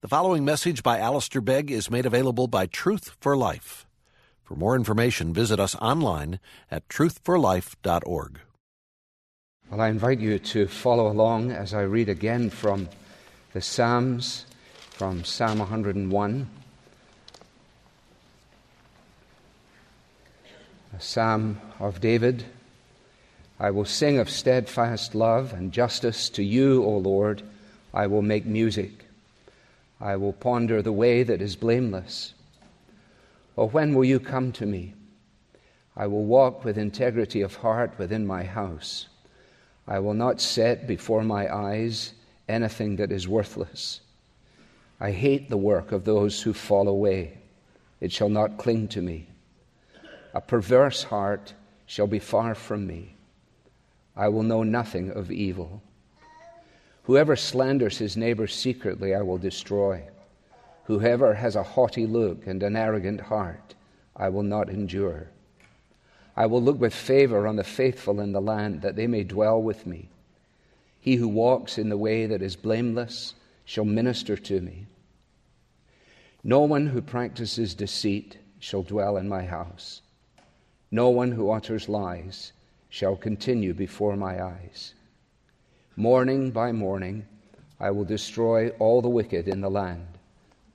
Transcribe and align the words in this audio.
The 0.00 0.06
following 0.06 0.44
message 0.44 0.84
by 0.84 1.00
Alistair 1.00 1.40
Begg 1.40 1.72
is 1.72 1.90
made 1.90 2.06
available 2.06 2.46
by 2.46 2.66
Truth 2.66 3.16
for 3.18 3.36
Life. 3.36 3.84
For 4.44 4.54
more 4.54 4.76
information, 4.76 5.34
visit 5.34 5.58
us 5.58 5.74
online 5.74 6.38
at 6.70 6.88
truthforlife.org. 6.88 8.38
Well, 9.68 9.80
I 9.80 9.88
invite 9.88 10.20
you 10.20 10.38
to 10.38 10.68
follow 10.68 11.08
along 11.08 11.50
as 11.50 11.74
I 11.74 11.80
read 11.80 12.08
again 12.08 12.48
from 12.48 12.88
the 13.52 13.60
Psalms, 13.60 14.46
from 14.90 15.24
Psalm 15.24 15.58
101. 15.58 16.48
A 20.96 21.00
psalm 21.00 21.60
of 21.80 22.00
David. 22.00 22.44
I 23.58 23.72
will 23.72 23.84
sing 23.84 24.18
of 24.18 24.30
steadfast 24.30 25.16
love 25.16 25.52
and 25.52 25.72
justice 25.72 26.30
to 26.30 26.44
you, 26.44 26.84
O 26.84 26.98
Lord. 26.98 27.42
I 27.92 28.06
will 28.06 28.22
make 28.22 28.46
music. 28.46 29.07
I 30.00 30.16
will 30.16 30.32
ponder 30.32 30.80
the 30.80 30.92
way 30.92 31.22
that 31.22 31.42
is 31.42 31.56
blameless. 31.56 32.34
Or 33.56 33.68
when 33.68 33.94
will 33.94 34.04
you 34.04 34.20
come 34.20 34.52
to 34.52 34.66
me? 34.66 34.94
I 35.96 36.06
will 36.06 36.24
walk 36.24 36.64
with 36.64 36.78
integrity 36.78 37.40
of 37.40 37.56
heart 37.56 37.98
within 37.98 38.24
my 38.26 38.44
house. 38.44 39.08
I 39.88 39.98
will 39.98 40.14
not 40.14 40.40
set 40.40 40.86
before 40.86 41.24
my 41.24 41.52
eyes 41.52 42.12
anything 42.48 42.96
that 42.96 43.10
is 43.10 43.26
worthless. 43.26 44.00
I 45.00 45.10
hate 45.10 45.50
the 45.50 45.56
work 45.56 45.90
of 45.90 46.04
those 46.04 46.42
who 46.42 46.52
fall 46.52 46.86
away. 46.86 47.38
It 48.00 48.12
shall 48.12 48.28
not 48.28 48.58
cling 48.58 48.88
to 48.88 49.02
me. 49.02 49.26
A 50.34 50.40
perverse 50.40 51.02
heart 51.04 51.54
shall 51.86 52.06
be 52.06 52.20
far 52.20 52.54
from 52.54 52.86
me. 52.86 53.16
I 54.14 54.28
will 54.28 54.42
know 54.42 54.62
nothing 54.62 55.10
of 55.10 55.32
evil. 55.32 55.82
Whoever 57.08 57.36
slanders 57.36 57.96
his 57.96 58.18
neighbor 58.18 58.46
secretly, 58.46 59.14
I 59.14 59.22
will 59.22 59.38
destroy. 59.38 60.02
Whoever 60.84 61.32
has 61.32 61.56
a 61.56 61.62
haughty 61.62 62.06
look 62.06 62.46
and 62.46 62.62
an 62.62 62.76
arrogant 62.76 63.22
heart, 63.22 63.74
I 64.14 64.28
will 64.28 64.42
not 64.42 64.68
endure. 64.68 65.30
I 66.36 66.44
will 66.44 66.60
look 66.60 66.78
with 66.78 66.92
favor 66.92 67.46
on 67.46 67.56
the 67.56 67.64
faithful 67.64 68.20
in 68.20 68.32
the 68.32 68.42
land, 68.42 68.82
that 68.82 68.94
they 68.94 69.06
may 69.06 69.24
dwell 69.24 69.62
with 69.62 69.86
me. 69.86 70.10
He 71.00 71.16
who 71.16 71.28
walks 71.28 71.78
in 71.78 71.88
the 71.88 71.96
way 71.96 72.26
that 72.26 72.42
is 72.42 72.56
blameless 72.56 73.32
shall 73.64 73.86
minister 73.86 74.36
to 74.36 74.60
me. 74.60 74.84
No 76.44 76.60
one 76.60 76.88
who 76.88 77.00
practices 77.00 77.72
deceit 77.72 78.36
shall 78.58 78.82
dwell 78.82 79.16
in 79.16 79.30
my 79.30 79.46
house. 79.46 80.02
No 80.90 81.08
one 81.08 81.32
who 81.32 81.50
utters 81.52 81.88
lies 81.88 82.52
shall 82.90 83.16
continue 83.16 83.72
before 83.72 84.14
my 84.14 84.44
eyes. 84.44 84.92
Morning 85.98 86.52
by 86.52 86.70
morning, 86.70 87.26
I 87.80 87.90
will 87.90 88.04
destroy 88.04 88.68
all 88.78 89.02
the 89.02 89.08
wicked 89.08 89.48
in 89.48 89.60
the 89.60 89.68
land, 89.68 90.06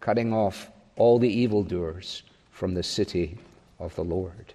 cutting 0.02 0.34
off 0.34 0.70
all 0.98 1.18
the 1.18 1.30
evildoers 1.30 2.24
from 2.52 2.74
the 2.74 2.84
city 2.84 3.38
of 3.80 3.96
the 3.96 4.04
Lord. 4.04 4.54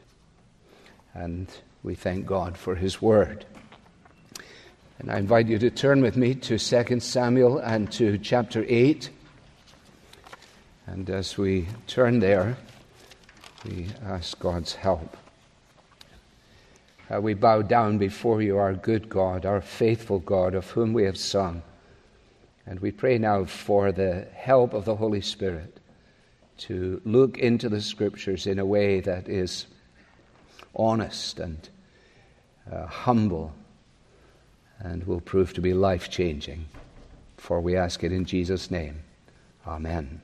And 1.15 1.49
we 1.83 1.95
thank 1.95 2.27
God 2.27 2.59
for 2.59 2.75
his 2.75 3.01
word. 3.01 3.47
And 4.99 5.11
I 5.11 5.17
invite 5.17 5.47
you 5.47 5.59
to 5.59 5.71
turn 5.71 6.03
with 6.03 6.19
me 6.19 6.35
to 6.35 6.59
2 6.59 7.01
Samuel 7.01 7.57
and 7.57 7.91
to 7.93 8.19
chapter 8.19 8.67
8. 8.69 9.09
And 10.87 11.09
as 11.09 11.39
we 11.39 11.67
turn 11.87 12.19
there, 12.19 12.59
we 13.65 13.87
ask 14.05 14.39
God's 14.39 14.75
help. 14.75 15.17
Uh, 17.13 17.21
we 17.21 17.35
bow 17.35 17.63
down 17.63 17.99
before 17.99 18.43
you, 18.43 18.59
our 18.59 18.75
good 18.75 19.09
God, 19.09 19.47
our 19.47 19.61
faithful 19.61 20.19
God, 20.19 20.55
of 20.55 20.71
whom 20.71 20.93
we 20.93 21.05
have 21.05 21.17
sung. 21.17 21.63
And 22.67 22.81
we 22.81 22.91
pray 22.91 23.17
now 23.17 23.47
for 23.47 23.93
the 23.93 24.27
help 24.35 24.75
of 24.75 24.85
the 24.85 24.97
Holy 24.97 25.23
Spirit 25.23 25.81
to 26.59 27.01
look 27.05 27.39
into 27.39 27.69
the 27.69 27.81
Scriptures 27.81 28.47
in 28.47 28.59
a 28.59 28.67
way 28.67 29.01
that 29.01 29.29
is 29.29 29.67
honest 30.75 31.39
and 31.39 31.69
uh, 32.71 32.87
humble 32.87 33.55
and 34.81 35.05
will 35.05 35.21
prove 35.21 35.55
to 35.55 35.61
be 35.61 35.73
life 35.73 36.11
changing. 36.11 36.67
For 37.37 37.61
we 37.61 37.77
ask 37.77 38.05
it 38.05 38.13
in 38.13 38.27
Jesus' 38.27 38.71
name. 38.71 39.03
Amen. 39.67 40.21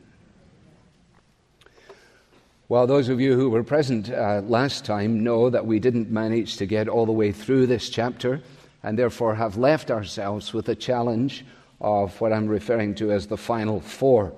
Well, 2.66 2.86
those 2.86 3.10
of 3.10 3.20
you 3.20 3.34
who 3.34 3.50
were 3.50 3.62
present 3.62 4.10
uh, 4.10 4.41
last 4.47 4.86
time 4.86 5.22
know 5.22 5.50
that 5.50 5.66
we 5.66 5.78
didn't 5.78 6.10
manage 6.10 6.56
to 6.56 6.64
get 6.64 6.88
all 6.88 7.04
the 7.04 7.12
way 7.12 7.30
through 7.30 7.66
this 7.66 7.91
chapter 7.91 8.41
and 8.82 8.98
therefore 8.98 9.34
have 9.34 9.58
left 9.58 9.91
ourselves 9.91 10.54
with 10.54 10.64
the 10.64 10.75
challenge 10.75 11.44
of 11.82 12.19
what 12.22 12.32
I'm 12.32 12.47
referring 12.47 12.94
to 12.94 13.12
as 13.12 13.26
the 13.26 13.36
final 13.36 13.82
four, 13.82 14.32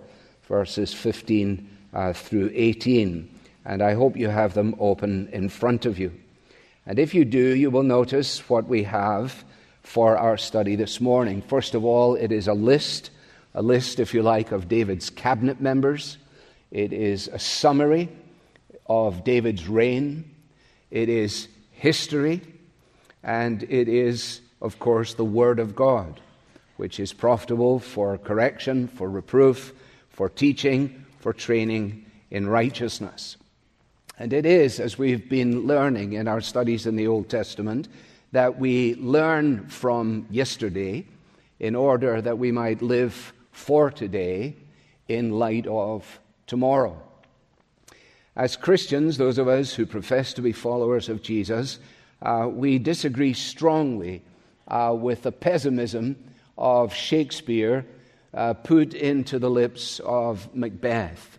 verses 0.48 0.92
15 0.92 1.70
uh, 1.94 2.12
through 2.14 2.50
18. 2.52 3.30
And 3.64 3.80
I 3.80 3.94
hope 3.94 4.16
you 4.16 4.28
have 4.28 4.54
them 4.54 4.74
open 4.80 5.28
in 5.32 5.48
front 5.48 5.86
of 5.86 5.96
you. 5.96 6.12
And 6.84 6.98
if 6.98 7.14
you 7.14 7.24
do, 7.24 7.54
you 7.54 7.70
will 7.70 7.84
notice 7.84 8.48
what 8.50 8.66
we 8.66 8.82
have 8.82 9.44
for 9.84 10.18
our 10.18 10.36
study 10.36 10.74
this 10.74 11.00
morning. 11.00 11.42
First 11.42 11.76
of 11.76 11.84
all, 11.84 12.16
it 12.16 12.32
is 12.32 12.48
a 12.48 12.54
list, 12.54 13.10
a 13.54 13.62
list, 13.62 14.00
if 14.00 14.12
you 14.12 14.24
like, 14.24 14.50
of 14.50 14.68
David's 14.68 15.10
cabinet 15.10 15.60
members. 15.60 16.18
It 16.76 16.92
is 16.92 17.28
a 17.28 17.38
summary 17.38 18.10
of 18.84 19.24
David's 19.24 19.66
reign. 19.66 20.30
It 20.90 21.08
is 21.08 21.48
history. 21.70 22.42
And 23.22 23.62
it 23.62 23.88
is, 23.88 24.42
of 24.60 24.78
course, 24.78 25.14
the 25.14 25.24
Word 25.24 25.58
of 25.58 25.74
God, 25.74 26.20
which 26.76 27.00
is 27.00 27.14
profitable 27.14 27.78
for 27.78 28.18
correction, 28.18 28.88
for 28.88 29.08
reproof, 29.08 29.72
for 30.10 30.28
teaching, 30.28 31.06
for 31.18 31.32
training 31.32 32.04
in 32.30 32.46
righteousness. 32.46 33.38
And 34.18 34.34
it 34.34 34.44
is, 34.44 34.78
as 34.78 34.98
we've 34.98 35.30
been 35.30 35.66
learning 35.66 36.12
in 36.12 36.28
our 36.28 36.42
studies 36.42 36.84
in 36.84 36.96
the 36.96 37.06
Old 37.06 37.30
Testament, 37.30 37.88
that 38.32 38.58
we 38.58 38.96
learn 38.96 39.66
from 39.68 40.26
yesterday 40.30 41.06
in 41.58 41.74
order 41.74 42.20
that 42.20 42.36
we 42.36 42.52
might 42.52 42.82
live 42.82 43.32
for 43.50 43.90
today 43.90 44.56
in 45.08 45.30
light 45.30 45.66
of 45.66 46.20
tomorrow. 46.46 47.00
As 48.36 48.56
Christians, 48.56 49.16
those 49.16 49.38
of 49.38 49.48
us 49.48 49.72
who 49.72 49.86
profess 49.86 50.34
to 50.34 50.42
be 50.42 50.52
followers 50.52 51.08
of 51.08 51.22
Jesus, 51.22 51.78
uh, 52.22 52.48
we 52.50 52.78
disagree 52.78 53.32
strongly 53.32 54.22
uh, 54.68 54.94
with 54.98 55.22
the 55.22 55.32
pessimism 55.32 56.16
of 56.58 56.94
Shakespeare 56.94 57.86
uh, 58.34 58.54
put 58.54 58.94
into 58.94 59.38
the 59.38 59.50
lips 59.50 60.00
of 60.00 60.54
Macbeth. 60.54 61.38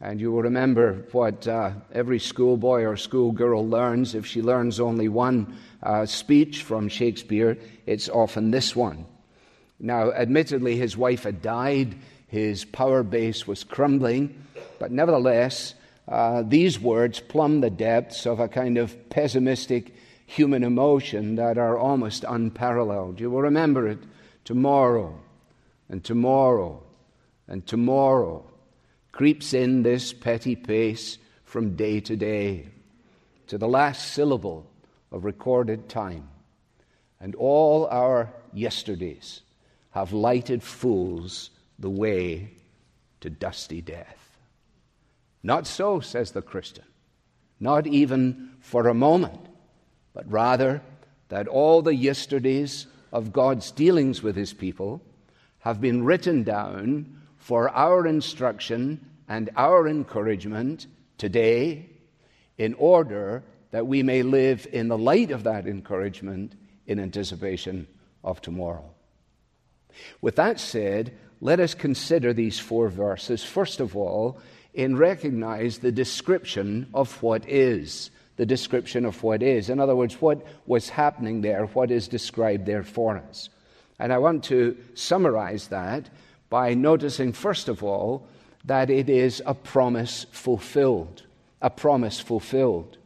And 0.00 0.20
you 0.20 0.30
will 0.32 0.42
remember 0.42 1.06
what 1.12 1.48
uh, 1.48 1.72
every 1.92 2.18
schoolboy 2.18 2.82
or 2.82 2.96
schoolgirl 2.96 3.66
learns. 3.66 4.14
If 4.14 4.26
she 4.26 4.42
learns 4.42 4.78
only 4.78 5.08
one 5.08 5.56
uh, 5.82 6.06
speech 6.06 6.62
from 6.62 6.88
Shakespeare, 6.88 7.56
it's 7.86 8.08
often 8.08 8.50
this 8.50 8.76
one. 8.76 9.06
Now, 9.80 10.12
admittedly, 10.12 10.76
his 10.76 10.96
wife 10.96 11.24
had 11.24 11.42
died 11.42 11.96
his 12.26 12.64
power 12.64 13.02
base 13.02 13.46
was 13.46 13.64
crumbling, 13.64 14.44
but 14.78 14.90
nevertheless, 14.90 15.74
uh, 16.08 16.42
these 16.42 16.78
words 16.80 17.20
plumb 17.20 17.60
the 17.60 17.70
depths 17.70 18.26
of 18.26 18.40
a 18.40 18.48
kind 18.48 18.76
of 18.76 19.08
pessimistic 19.10 19.94
human 20.26 20.64
emotion 20.64 21.36
that 21.36 21.58
are 21.58 21.78
almost 21.78 22.24
unparalleled. 22.26 23.20
You 23.20 23.30
will 23.30 23.42
remember 23.42 23.88
it 23.88 23.98
tomorrow, 24.44 25.18
and 25.88 26.02
tomorrow, 26.02 26.82
and 27.46 27.66
tomorrow 27.66 28.44
creeps 29.12 29.54
in 29.54 29.82
this 29.82 30.12
petty 30.12 30.56
pace 30.56 31.18
from 31.44 31.76
day 31.76 32.00
to 32.00 32.16
day 32.16 32.66
to 33.46 33.58
the 33.58 33.68
last 33.68 34.12
syllable 34.12 34.66
of 35.12 35.24
recorded 35.24 35.88
time. 35.88 36.28
And 37.20 37.34
all 37.36 37.86
our 37.86 38.32
yesterdays 38.52 39.42
have 39.92 40.12
lighted 40.12 40.62
fools 40.62 41.50
the 41.78 41.90
way 41.90 42.50
to 43.20 43.30
dusty 43.30 43.80
death. 43.80 44.38
Not 45.42 45.66
so, 45.66 46.00
says 46.00 46.30
the 46.30 46.42
Christian, 46.42 46.84
not 47.60 47.86
even 47.86 48.50
for 48.60 48.88
a 48.88 48.94
moment, 48.94 49.40
but 50.14 50.30
rather 50.30 50.80
that 51.28 51.48
all 51.48 51.82
the 51.82 51.94
yesterdays 51.94 52.86
of 53.12 53.32
God's 53.32 53.70
dealings 53.70 54.22
with 54.22 54.36
his 54.36 54.52
people 54.52 55.02
have 55.60 55.80
been 55.80 56.04
written 56.04 56.42
down 56.42 57.20
for 57.36 57.68
our 57.70 58.06
instruction 58.06 59.04
and 59.28 59.50
our 59.56 59.88
encouragement 59.88 60.86
today 61.18 61.88
in 62.58 62.74
order 62.74 63.42
that 63.70 63.86
we 63.86 64.02
may 64.02 64.22
live 64.22 64.66
in 64.72 64.88
the 64.88 64.98
light 64.98 65.30
of 65.30 65.44
that 65.44 65.66
encouragement 65.66 66.54
in 66.86 67.00
anticipation 67.00 67.86
of 68.22 68.40
tomorrow. 68.40 68.84
With 70.20 70.36
that 70.36 70.60
said, 70.60 71.16
let 71.44 71.60
us 71.60 71.74
consider 71.74 72.32
these 72.32 72.58
four 72.58 72.88
verses, 72.88 73.44
first 73.44 73.78
of 73.78 73.94
all, 73.94 74.40
and 74.74 74.98
recognize 74.98 75.76
the 75.76 75.92
description 75.92 76.86
of 76.94 77.22
what 77.22 77.46
is. 77.46 78.10
The 78.36 78.46
description 78.46 79.04
of 79.04 79.22
what 79.22 79.42
is. 79.42 79.68
In 79.68 79.78
other 79.78 79.94
words, 79.94 80.22
what 80.22 80.42
was 80.64 80.88
happening 80.88 81.42
there, 81.42 81.66
what 81.66 81.90
is 81.90 82.08
described 82.08 82.64
there 82.64 82.82
for 82.82 83.18
us. 83.18 83.50
And 83.98 84.10
I 84.10 84.16
want 84.16 84.44
to 84.44 84.74
summarize 84.94 85.68
that 85.68 86.08
by 86.48 86.72
noticing, 86.72 87.34
first 87.34 87.68
of 87.68 87.84
all, 87.84 88.26
that 88.64 88.88
it 88.88 89.10
is 89.10 89.42
a 89.44 89.52
promise 89.52 90.24
fulfilled. 90.32 91.24
A 91.60 91.68
promise 91.68 92.20
fulfilled. 92.20 92.96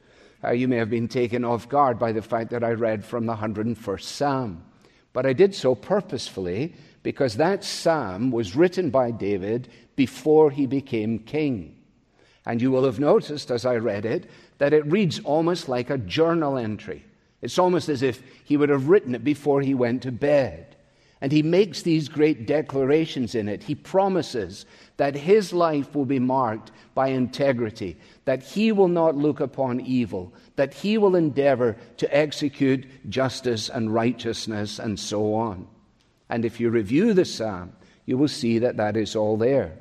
Uh, 0.45 0.53
you 0.53 0.69
may 0.69 0.77
have 0.77 0.91
been 0.91 1.09
taken 1.09 1.45
off 1.45 1.69
guard 1.69 1.99
by 1.99 2.13
the 2.13 2.23
fact 2.23 2.51
that 2.51 2.63
I 2.63 2.71
read 2.71 3.05
from 3.05 3.27
the 3.27 3.35
101st 3.35 4.03
Psalm. 4.03 4.63
But 5.13 5.27
I 5.27 5.33
did 5.33 5.57
so 5.57 5.75
purposefully 5.75 6.75
because 7.09 7.37
that 7.37 7.65
psalm 7.65 8.31
was 8.31 8.55
written 8.55 8.91
by 8.91 9.11
David 9.11 9.67
before 9.97 10.51
he 10.51 10.67
became 10.67 11.19
king. 11.19 11.75
And 12.45 12.61
you 12.61 12.71
will 12.71 12.85
have 12.85 13.01
noticed 13.01 13.51
as 13.51 13.65
I 13.65 13.77
read 13.77 14.05
it 14.05 14.29
that 14.59 14.75
it 14.75 14.85
reads 14.85 15.19
almost 15.21 15.71
like 15.71 15.89
a 15.89 15.97
journal 15.97 16.59
entry. 16.59 17.03
It's 17.41 17.59
almost 17.59 17.89
as 17.89 18.03
if 18.03 18.23
he 18.45 18.59
would 18.59 18.69
have 18.69 18.91
written 18.91 19.15
it 19.15 19.25
before 19.25 19.63
he 19.63 19.73
went 19.73 20.03
to 20.03 20.13
bed. 20.13 20.77
And 21.23 21.33
he 21.33 21.43
makes 21.43 21.81
these 21.81 22.11
great 22.11 22.47
declarations 22.47 23.35
in 23.35 23.49
it. 23.49 23.63
He 23.63 23.75
promises 23.75 24.67
that 24.99 25.15
his 25.15 25.55
life 25.55 25.95
will 25.95 26.05
be 26.05 26.19
marked 26.19 26.73
by 26.95 27.09
integrity, 27.09 27.97
that 28.27 28.43
he 28.43 28.71
will 28.71 28.89
not 28.89 29.17
look 29.17 29.41
upon 29.41 29.81
evil, 29.81 30.35
that 30.57 30.75
he 30.75 30.99
will 30.99 31.17
endeavor 31.17 31.79
to 31.97 32.15
execute 32.15 32.85
justice 33.09 33.71
and 33.71 33.95
righteousness, 33.95 34.79
and 34.79 35.01
so 35.01 35.33
on. 35.33 35.67
And 36.29 36.45
if 36.45 36.61
you 36.61 36.71
review 36.71 37.15
the 37.15 37.25
psalm, 37.25 37.73
you 38.05 38.19
will 38.19 38.29
see 38.29 38.59
that 38.59 38.77
that 38.77 38.97
is 38.97 39.17
all 39.17 39.37
there. 39.37 39.79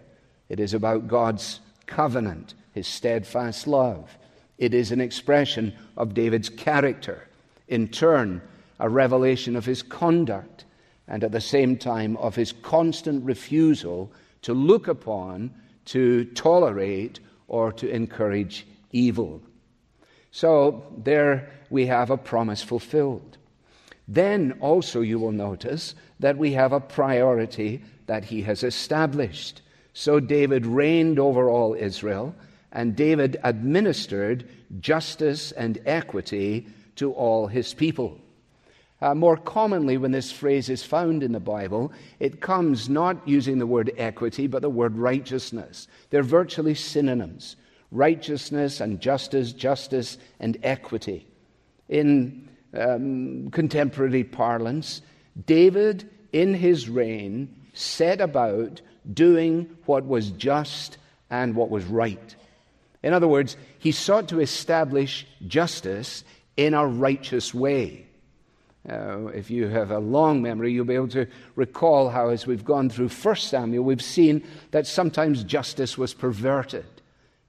It 0.49 0.59
is 0.59 0.73
about 0.73 1.07
God's 1.07 1.59
covenant, 1.85 2.53
his 2.73 2.88
steadfast 2.88 3.67
love. 3.67 4.17
It 4.57 4.73
is 4.73 4.91
an 4.91 5.01
expression 5.01 5.73
of 5.95 6.13
David's 6.13 6.49
character, 6.49 7.27
in 7.67 7.88
turn, 7.88 8.41
a 8.79 8.89
revelation 8.89 9.55
of 9.55 9.65
his 9.65 9.81
conduct 9.81 10.65
and 11.07 11.23
at 11.23 11.31
the 11.31 11.41
same 11.41 11.77
time 11.77 12.17
of 12.17 12.35
his 12.35 12.51
constant 12.51 13.23
refusal 13.23 14.11
to 14.41 14.53
look 14.53 14.88
upon, 14.88 15.53
to 15.85 16.25
tolerate, 16.25 17.19
or 17.47 17.71
to 17.71 17.89
encourage 17.89 18.67
evil. 18.91 19.41
So 20.31 20.85
there 20.97 21.49
we 21.69 21.85
have 21.88 22.09
a 22.09 22.17
promise 22.17 22.61
fulfilled. 22.61 23.36
Then 24.07 24.57
also 24.62 25.01
you 25.01 25.19
will 25.19 25.31
notice 25.31 25.95
that 26.19 26.38
we 26.38 26.54
have 26.54 26.71
a 26.71 26.80
priority 26.80 27.83
that 28.06 28.24
he 28.24 28.42
has 28.44 28.63
established. 28.63 29.62
So 29.94 30.19
David 30.19 30.65
reigned 30.65 31.19
over 31.19 31.50
all 31.50 31.74
Israel, 31.74 32.33
and 32.71 32.95
David 32.95 33.38
administered 33.44 34.48
justice 34.80 35.51
and 35.51 35.80
equity 35.86 36.68
to 36.95 37.12
all 37.12 37.48
his 37.48 37.74
people. 37.74 38.19
Uh, 39.00 39.13
more 39.13 39.38
commonly, 39.38 39.98
when 39.98 40.12
this 40.12 40.31
phrase 40.31 40.69
is 40.69 40.83
found 40.83 41.21
in 41.21 41.31
the 41.31 41.39
Bible, 41.39 41.92
it 42.19 42.42
comes 42.42 42.89
not 42.89 43.27
using 43.27 43.59
the 43.59 43.68
word 43.68 43.92
equity, 43.98 44.48
but 44.48 44.62
the 44.62 44.69
word 44.69 44.98
righteousness. 44.98 45.88
They're 46.09 46.24
virtually 46.24 46.74
synonyms 46.74 47.56
righteousness 47.92 48.81
and 48.81 49.00
justice, 49.00 49.54
justice 49.54 50.18
and 50.39 50.57
equity. 50.62 51.25
In 51.88 52.46
um, 52.77 53.50
contemporary 53.51 54.24
parlance, 54.24 55.01
David, 55.45 56.09
in 56.31 56.53
his 56.53 56.89
reign, 56.89 57.53
set 57.74 58.21
about 58.21 58.81
doing 59.13 59.69
what 59.85 60.06
was 60.06 60.31
just 60.31 60.97
and 61.29 61.56
what 61.56 61.69
was 61.69 61.85
right. 61.85 62.35
In 63.03 63.13
other 63.13 63.27
words, 63.27 63.56
he 63.79 63.91
sought 63.91 64.29
to 64.29 64.39
establish 64.39 65.25
justice 65.47 66.24
in 66.56 66.74
a 66.74 66.85
righteous 66.85 67.53
way. 67.53 68.07
Uh, 68.89 69.27
if 69.27 69.51
you 69.51 69.68
have 69.68 69.91
a 69.91 70.00
long 70.00 70.41
memory, 70.41 70.71
you'll 70.71 70.85
be 70.85 70.95
able 70.95 71.09
to 71.09 71.27
recall 71.56 72.09
how, 72.09 72.30
as 72.30 72.47
we've 72.47 72.63
gone 72.63 72.89
through 72.89 73.09
1 73.09 73.35
Samuel, 73.35 73.83
we've 73.83 74.01
seen 74.01 74.41
that 74.71 74.88
sometimes 74.88 75.44
justice 75.44 75.97
was 75.97 76.13
perverted. 76.13 76.85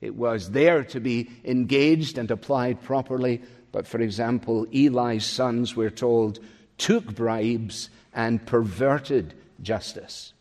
It 0.00 0.16
was 0.16 0.50
there 0.50 0.84
to 0.84 1.00
be 1.00 1.30
engaged 1.44 2.18
and 2.18 2.30
applied 2.30 2.82
properly, 2.82 3.42
but 3.72 3.86
for 3.86 4.00
example, 4.00 4.66
Eli's 4.72 5.26
sons, 5.26 5.76
we're 5.76 5.90
told, 5.90 6.40
took 6.78 7.14
bribes 7.14 7.90
and 8.14 8.44
perverted 8.44 9.34
justice. 9.62 10.32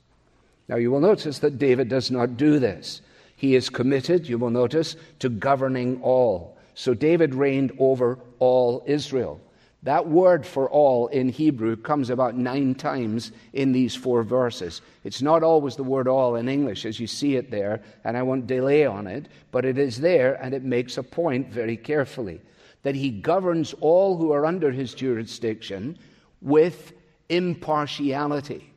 Now, 0.67 0.75
you 0.75 0.91
will 0.91 0.99
notice 0.99 1.39
that 1.39 1.59
David 1.59 1.89
does 1.89 2.11
not 2.11 2.37
do 2.37 2.59
this. 2.59 3.01
He 3.35 3.55
is 3.55 3.69
committed, 3.69 4.27
you 4.27 4.37
will 4.37 4.49
notice, 4.49 4.95
to 5.19 5.29
governing 5.29 6.01
all. 6.01 6.57
So 6.73 6.93
David 6.93 7.35
reigned 7.35 7.71
over 7.79 8.19
all 8.39 8.83
Israel. 8.85 9.39
That 9.83 10.07
word 10.07 10.45
for 10.45 10.69
all 10.69 11.07
in 11.07 11.29
Hebrew 11.29 11.77
comes 11.77 12.09
about 12.09 12.35
nine 12.35 12.75
times 12.75 13.31
in 13.53 13.71
these 13.71 13.95
four 13.95 14.23
verses. 14.23 14.81
It's 15.03 15.21
not 15.21 15.43
always 15.43 15.75
the 15.75 15.83
word 15.83 16.07
all 16.07 16.35
in 16.35 16.49
English 16.49 16.85
as 16.85 16.99
you 16.99 17.07
see 17.07 17.35
it 17.35 17.51
there, 17.51 17.81
and 18.03 18.17
I 18.17 18.23
won't 18.23 18.47
delay 18.47 18.85
on 18.85 19.07
it, 19.07 19.27
but 19.51 19.65
it 19.65 19.77
is 19.77 20.01
there 20.01 20.33
and 20.43 20.53
it 20.53 20.63
makes 20.63 20.97
a 20.97 21.03
point 21.03 21.49
very 21.49 21.77
carefully 21.77 22.41
that 22.83 22.95
he 22.95 23.09
governs 23.09 23.73
all 23.81 24.17
who 24.17 24.31
are 24.31 24.45
under 24.45 24.71
his 24.71 24.93
jurisdiction 24.93 25.97
with 26.41 26.93
impartiality. 27.29 28.73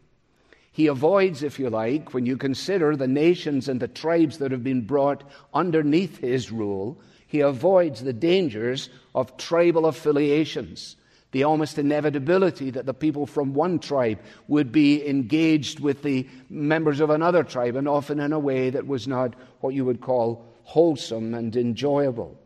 He 0.73 0.87
avoids, 0.87 1.43
if 1.43 1.58
you 1.58 1.69
like, 1.69 2.14
when 2.14 2.26
you 2.26 2.37
consider 2.37 2.97
the 2.97 3.08
nations 3.08 3.69
and 3.69 3.81
the 3.81 3.88
tribes 3.88 4.38
that 4.38 4.52
have 4.52 4.64
been 4.64 4.82
brought 4.82 5.25
underneath 5.52 6.19
his 6.19 6.50
rule, 6.50 7.00
he 7.26 7.41
avoids 7.41 8.02
the 8.02 8.12
dangers 8.12 8.88
of 9.14 9.37
tribal 9.37 9.87
affiliations, 9.87 10.96
the 11.32 11.44
almost 11.44 11.79
inevitability 11.79 12.70
that 12.70 12.87
the 12.87 12.94
people 12.94 13.26
from 13.26 13.53
one 13.53 13.79
tribe 13.79 14.20
would 14.49 14.73
be 14.73 15.06
engaged 15.06 15.81
with 15.81 16.03
the 16.03 16.29
members 16.49 17.00
of 17.00 17.11
another 17.11 17.44
tribe, 17.44 17.76
and 17.76 17.87
often 17.87 18.19
in 18.19 18.32
a 18.32 18.38
way 18.38 18.70
that 18.70 18.87
was 18.87 19.06
not 19.06 19.35
what 19.61 19.75
you 19.75 19.85
would 19.85 20.00
call 20.00 20.44
wholesome 20.62 21.35
and 21.35 21.56
enjoyable. 21.56 22.37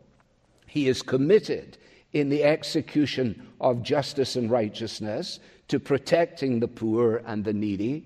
He 0.75 0.89
is 0.89 1.01
committed 1.01 1.77
in 2.11 2.27
the 2.27 2.43
execution 2.43 3.47
of 3.61 3.81
justice 3.81 4.35
and 4.35 4.51
righteousness 4.51 5.39
to 5.69 5.79
protecting 5.79 6.59
the 6.59 6.67
poor 6.67 7.23
and 7.25 7.45
the 7.45 7.53
needy, 7.53 8.03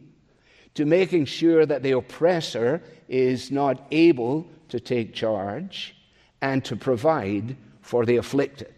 to 0.76 0.86
making 0.86 1.26
sure 1.26 1.66
that 1.66 1.82
the 1.82 1.94
oppressor 1.94 2.84
is 3.08 3.50
not 3.50 3.88
able 3.90 4.46
to 4.68 4.80
take 4.80 5.16
charge 5.16 5.96
and 6.44 6.64
to 6.66 6.76
provide 6.76 7.58
for 7.82 8.06
the 8.06 8.18
afflicted. 8.18 8.76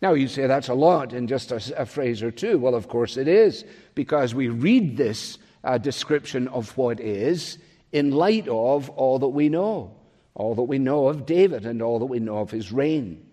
Now, 0.00 0.12
you 0.12 0.28
say 0.28 0.46
that's 0.46 0.68
a 0.68 0.74
lot 0.74 1.12
in 1.12 1.26
just 1.26 1.50
a, 1.50 1.60
a 1.76 1.86
phrase 1.86 2.22
or 2.22 2.30
two. 2.30 2.58
Well, 2.58 2.76
of 2.76 2.86
course 2.86 3.16
it 3.16 3.26
is, 3.26 3.64
because 3.96 4.36
we 4.36 4.46
read 4.46 4.96
this 4.96 5.38
uh, 5.64 5.78
description 5.78 6.46
of 6.46 6.78
what 6.78 7.00
is 7.00 7.58
in 7.90 8.12
light 8.12 8.46
of 8.46 8.88
all 8.90 9.18
that 9.18 9.28
we 9.30 9.48
know, 9.48 9.96
all 10.34 10.54
that 10.54 10.62
we 10.62 10.78
know 10.78 11.08
of 11.08 11.26
David 11.26 11.64
and 11.66 11.80
all 11.80 11.98
that 11.98 12.06
we 12.06 12.18
know 12.18 12.38
of 12.38 12.50
his 12.50 12.72
reign, 12.72 13.24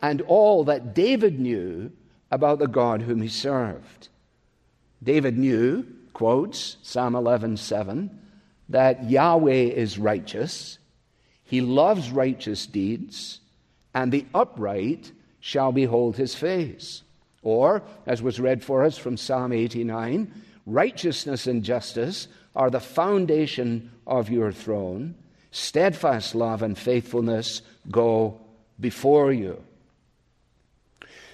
and 0.00 0.20
all 0.22 0.64
that 0.64 0.94
David 0.94 1.40
knew 1.40 1.90
about 2.30 2.58
the 2.58 2.68
God 2.68 3.02
whom 3.02 3.22
he 3.22 3.28
served. 3.28 4.08
David 5.02 5.38
knew, 5.38 5.86
quotes 6.12 6.76
Psalm 6.82 7.14
11:7, 7.14 8.10
that 8.68 9.08
Yahweh 9.08 9.52
is 9.52 9.98
righteous 9.98 10.78
he 11.48 11.62
loves 11.62 12.10
righteous 12.10 12.66
deeds, 12.66 13.40
and 13.94 14.12
the 14.12 14.26
upright 14.34 15.12
shall 15.40 15.72
behold 15.72 16.18
his 16.18 16.34
face. 16.34 17.02
Or, 17.42 17.82
as 18.04 18.20
was 18.20 18.38
read 18.38 18.62
for 18.62 18.84
us 18.84 18.98
from 18.98 19.16
Psalm 19.16 19.54
89, 19.54 20.30
righteousness 20.66 21.46
and 21.46 21.64
justice 21.64 22.28
are 22.54 22.68
the 22.68 22.80
foundation 22.80 23.90
of 24.06 24.28
your 24.28 24.52
throne. 24.52 25.14
Steadfast 25.50 26.34
love 26.34 26.62
and 26.62 26.76
faithfulness 26.76 27.62
go 27.90 28.40
before 28.78 29.32
you. 29.32 29.62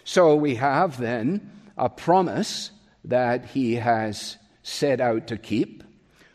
So 0.05 0.37
we 0.37 0.55
have 0.57 0.99
then 0.99 1.51
a 1.77 1.89
promise 1.89 2.71
that 3.05 3.47
he 3.47 3.75
has 3.77 4.37
set 4.63 5.01
out 5.01 5.27
to 5.29 5.37
keep. 5.37 5.83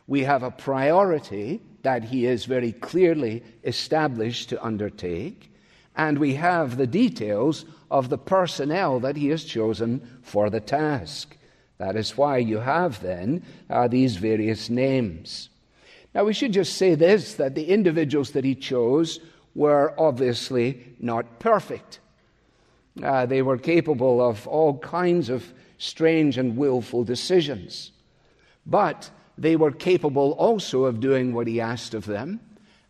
We 0.08 0.24
have 0.24 0.44
a 0.44 0.52
priority 0.52 1.62
that 1.84 2.04
he 2.04 2.26
is 2.26 2.46
very 2.46 2.74
clearly 2.74 3.44
established 3.64 4.50
to 4.50 4.64
undertake, 4.64 5.52
and 5.96 6.18
we 6.18 6.36
have 6.36 6.78
the 6.78 6.88
details 6.88 7.66
of 7.90 8.10
the 8.10 8.18
personnel 8.18 9.00
that 9.00 9.16
he 9.16 9.30
has 9.30 9.44
chosen 9.44 10.20
for 10.22 10.50
the 10.50 10.60
task. 10.60 11.38
That 11.78 11.96
is 11.96 12.18
why 12.18 12.38
you 12.38 12.58
have 12.58 13.02
then 13.02 13.44
uh, 13.70 13.88
these 13.88 14.18
various 14.18 14.70
names. 14.70 15.49
Now, 16.14 16.24
we 16.24 16.34
should 16.34 16.54
just 16.54 16.74
say 16.76 16.96
this 16.96 17.36
that 17.36 17.56
the 17.56 17.66
individuals 17.66 18.32
that 18.32 18.44
he 18.44 18.56
chose 18.56 19.20
were 19.56 19.94
obviously 19.98 20.96
not 21.00 21.40
perfect. 21.40 22.00
Uh, 23.02 23.26
they 23.26 23.42
were 23.42 23.58
capable 23.58 24.22
of 24.22 24.48
all 24.48 24.78
kinds 24.80 25.30
of 25.30 25.54
strange 25.78 26.38
and 26.38 26.58
willful 26.58 27.04
decisions. 27.04 27.92
But 28.66 29.10
they 29.38 29.56
were 29.56 29.72
capable 29.72 30.32
also 30.34 30.84
of 30.84 31.00
doing 31.00 31.34
what 31.34 31.48
he 31.48 31.62
asked 31.62 31.94
of 31.94 32.06
them, 32.06 32.40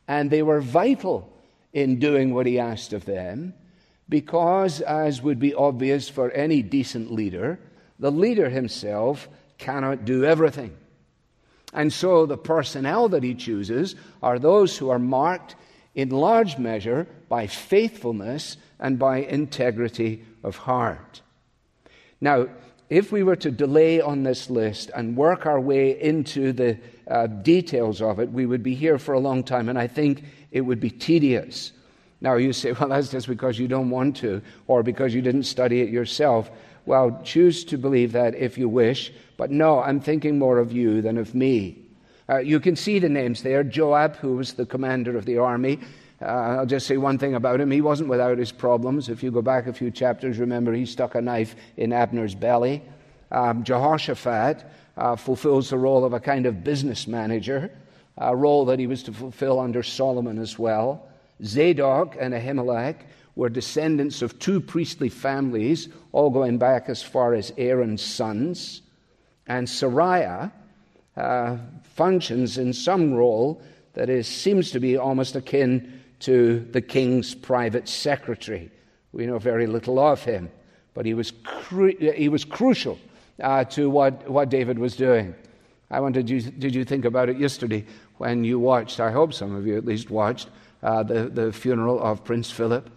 and 0.08 0.32
they 0.32 0.42
were 0.42 0.62
vital 0.62 1.32
in 1.74 2.00
doing 2.00 2.34
what 2.34 2.48
he 2.48 2.58
asked 2.58 2.94
of 2.94 3.06
them, 3.06 3.54
because, 4.08 4.82
as 4.82 5.22
would 5.22 5.38
be 5.38 5.54
obvious 5.54 6.10
for 6.10 6.32
any 6.32 6.64
decent 6.64 7.12
leader, 7.12 7.60
the 8.00 8.12
leader 8.12 8.50
himself 8.50 9.30
cannot 9.60 10.06
do 10.06 10.26
everything. 10.26 10.76
And 11.74 11.94
so 11.94 12.26
the 12.26 12.38
personnel 12.38 13.10
that 13.10 13.24
he 13.24 13.36
chooses 13.36 13.96
are 14.24 14.40
those 14.40 14.78
who 14.78 14.90
are 14.90 15.00
marked 15.00 15.56
in 15.96 16.10
large 16.10 16.58
measure 16.58 17.08
by 17.28 17.48
faithfulness 17.48 18.58
and 18.80 18.98
by 18.98 19.18
integrity 19.18 20.24
of 20.44 20.56
heart. 20.56 21.22
Now, 22.22 22.48
if 22.90 23.12
we 23.12 23.22
were 23.22 23.36
to 23.38 23.52
delay 23.52 24.02
on 24.02 24.24
this 24.24 24.50
list 24.50 24.90
and 24.96 25.16
work 25.16 25.46
our 25.46 25.60
way 25.60 26.00
into 26.02 26.52
the 26.52 26.80
uh, 27.08 27.28
details 27.28 28.02
of 28.02 28.20
it, 28.20 28.32
we 28.32 28.46
would 28.46 28.64
be 28.64 28.74
here 28.74 28.98
for 28.98 29.14
a 29.14 29.20
long 29.20 29.44
time, 29.44 29.70
and 29.70 29.78
I 29.78 29.88
think 29.88 30.24
it 30.52 30.62
would 30.62 30.80
be 30.80 30.90
tedious. 30.90 31.72
Now, 32.22 32.36
you 32.36 32.52
say, 32.52 32.72
well, 32.80 32.90
that's 32.90 33.10
just 33.10 33.28
because 33.28 33.60
you 33.60 33.68
don't 33.68 33.90
want 33.90 34.18
to, 34.18 34.42
or 34.68 34.82
because 34.82 35.14
you 35.14 35.22
didn't 35.22 35.44
study 35.44 35.82
it 35.82 35.90
yourself. 35.90 36.50
Well, 36.86 37.22
choose 37.24 37.64
to 37.66 37.78
believe 37.78 38.14
that 38.14 38.34
if 38.36 38.58
you 38.58 38.68
wish, 38.68 39.14
but 39.40 39.52
no, 39.52 39.80
I'm 39.80 40.02
thinking 40.02 40.38
more 40.38 40.58
of 40.58 40.74
you 40.74 41.02
than 41.02 41.18
of 41.18 41.34
me. 41.34 41.78
Uh, 42.28 42.40
you 42.40 42.60
can 42.60 42.76
see 42.76 43.00
the 43.00 43.08
names 43.08 43.42
there 43.42 43.64
Joab, 43.64 44.18
who 44.18 44.36
was 44.36 44.52
the 44.52 44.66
commander 44.66 45.18
of 45.18 45.24
the 45.24 45.38
army. 45.38 45.80
Uh, 46.22 46.26
I'll 46.60 46.66
just 46.66 46.86
say 46.86 46.98
one 46.98 47.18
thing 47.18 47.36
about 47.36 47.62
him. 47.62 47.72
He 47.72 47.80
wasn't 47.80 48.10
without 48.10 48.38
his 48.38 48.52
problems. 48.52 49.08
If 49.08 49.24
you 49.24 49.32
go 49.32 49.42
back 49.42 49.66
a 49.66 49.72
few 49.72 49.92
chapters, 49.92 50.40
remember 50.40 50.74
he 50.74 50.86
stuck 50.86 51.16
a 51.16 51.22
knife 51.22 51.56
in 51.78 51.94
Abner's 51.94 52.36
belly. 52.36 52.84
Um, 53.32 53.64
Jehoshaphat 53.64 54.70
uh, 54.98 55.16
fulfills 55.16 55.70
the 55.70 55.78
role 55.78 56.04
of 56.04 56.12
a 56.12 56.20
kind 56.20 56.46
of 56.46 56.62
business 56.62 57.08
manager, 57.08 57.72
a 58.18 58.36
role 58.36 58.66
that 58.66 58.78
he 58.78 58.88
was 58.88 59.04
to 59.04 59.14
fulfill 59.14 59.58
under 59.58 59.84
Solomon 59.84 60.38
as 60.38 60.60
well. 60.60 61.08
Zadok 61.46 62.18
and 62.20 62.34
Ahimelech 62.34 62.98
were 63.38 63.48
descendants 63.48 64.22
of 64.22 64.38
two 64.38 64.60
priestly 64.60 65.08
families, 65.08 65.88
all 66.12 66.30
going 66.30 66.58
back 66.58 66.90
as 66.90 67.02
far 67.02 67.34
as 67.34 67.54
Aaron's 67.58 68.02
sons. 68.02 68.82
And 69.50 69.68
Seraiah 69.68 70.52
uh, 71.18 71.58
functions 71.84 72.58
in 72.58 72.72
some 72.72 73.14
role 73.14 73.62
that 73.94 74.10
is, 74.10 74.28
seems 74.28 74.72
to 74.72 74.80
be 74.80 74.96
almost 74.96 75.36
akin 75.36 76.02
to 76.20 76.60
the 76.72 76.82
king's 76.82 77.34
private 77.34 77.90
secretary. 77.90 78.72
We 79.12 79.26
know 79.26 79.40
very 79.40 79.66
little 79.66 79.98
of 79.98 80.24
him, 80.24 80.52
but 80.94 81.06
he 81.06 81.16
was, 81.16 81.32
cru- 81.44 81.98
he 81.98 82.30
was 82.30 82.46
crucial 82.46 83.00
uh, 83.42 83.64
to 83.66 83.90
what, 83.90 84.30
what 84.30 84.50
David 84.50 84.78
was 84.78 84.96
doing. 84.96 85.34
I 85.90 86.00
wonder, 86.00 86.22
did 86.22 86.30
you, 86.30 86.52
did 86.52 86.76
you 86.76 86.86
think 86.86 87.04
about 87.06 87.30
it 87.30 87.40
yesterday 87.40 87.86
when 88.18 88.44
you 88.44 88.60
watched, 88.60 89.00
I 89.00 89.10
hope 89.10 89.34
some 89.34 89.56
of 89.56 89.66
you 89.66 89.76
at 89.78 89.86
least 89.86 90.12
watched, 90.12 90.50
uh, 90.84 91.02
the, 91.02 91.28
the 91.28 91.52
funeral 91.52 92.00
of 92.00 92.24
Prince 92.24 92.52
Philip? 92.52 92.88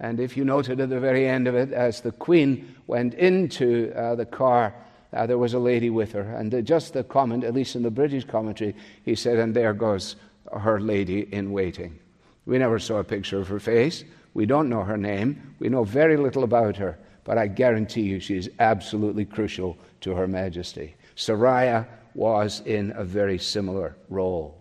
And 0.00 0.20
if 0.20 0.36
you 0.36 0.44
noted 0.44 0.80
at 0.80 0.88
the 0.88 1.00
very 1.00 1.28
end 1.28 1.46
of 1.46 1.54
it, 1.54 1.72
as 1.72 2.00
the 2.00 2.12
Queen 2.12 2.74
went 2.86 3.12
into 3.14 3.92
uh, 3.94 4.14
the 4.14 4.24
car, 4.24 4.74
uh, 5.12 5.26
there 5.26 5.38
was 5.38 5.54
a 5.54 5.58
lady 5.58 5.90
with 5.90 6.12
her. 6.12 6.34
And 6.36 6.54
uh, 6.54 6.60
just 6.60 6.92
the 6.92 7.04
comment, 7.04 7.44
at 7.44 7.54
least 7.54 7.76
in 7.76 7.82
the 7.82 7.90
British 7.90 8.24
commentary, 8.24 8.74
he 9.04 9.14
said, 9.14 9.38
And 9.38 9.54
there 9.54 9.72
goes 9.72 10.16
her 10.52 10.80
lady 10.80 11.32
in 11.32 11.52
waiting. 11.52 11.98
We 12.46 12.58
never 12.58 12.78
saw 12.78 12.98
a 12.98 13.04
picture 13.04 13.38
of 13.38 13.48
her 13.48 13.60
face. 13.60 14.04
We 14.34 14.46
don't 14.46 14.68
know 14.68 14.82
her 14.82 14.96
name. 14.96 15.54
We 15.58 15.68
know 15.68 15.84
very 15.84 16.16
little 16.16 16.44
about 16.44 16.76
her. 16.76 16.98
But 17.24 17.36
I 17.36 17.46
guarantee 17.46 18.02
you 18.02 18.20
she 18.20 18.36
is 18.36 18.50
absolutely 18.58 19.26
crucial 19.26 19.76
to 20.00 20.14
Her 20.14 20.26
Majesty. 20.26 20.94
Seraiah 21.14 21.86
was 22.14 22.62
in 22.64 22.92
a 22.96 23.04
very 23.04 23.38
similar 23.38 23.96
role. 24.08 24.56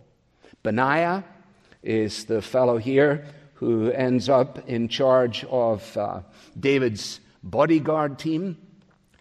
Benaiah 0.63 1.24
is 1.82 2.25
the 2.25 2.42
fellow 2.42 2.77
here 2.77 3.25
who 3.54 3.89
ends 3.92 4.27
up 4.27 4.68
in 4.68 4.89
charge 4.89 5.46
of 5.46 5.96
uh, 5.96 6.22
David's 6.60 7.22
bodyguard 7.42 8.20
team. 8.20 8.58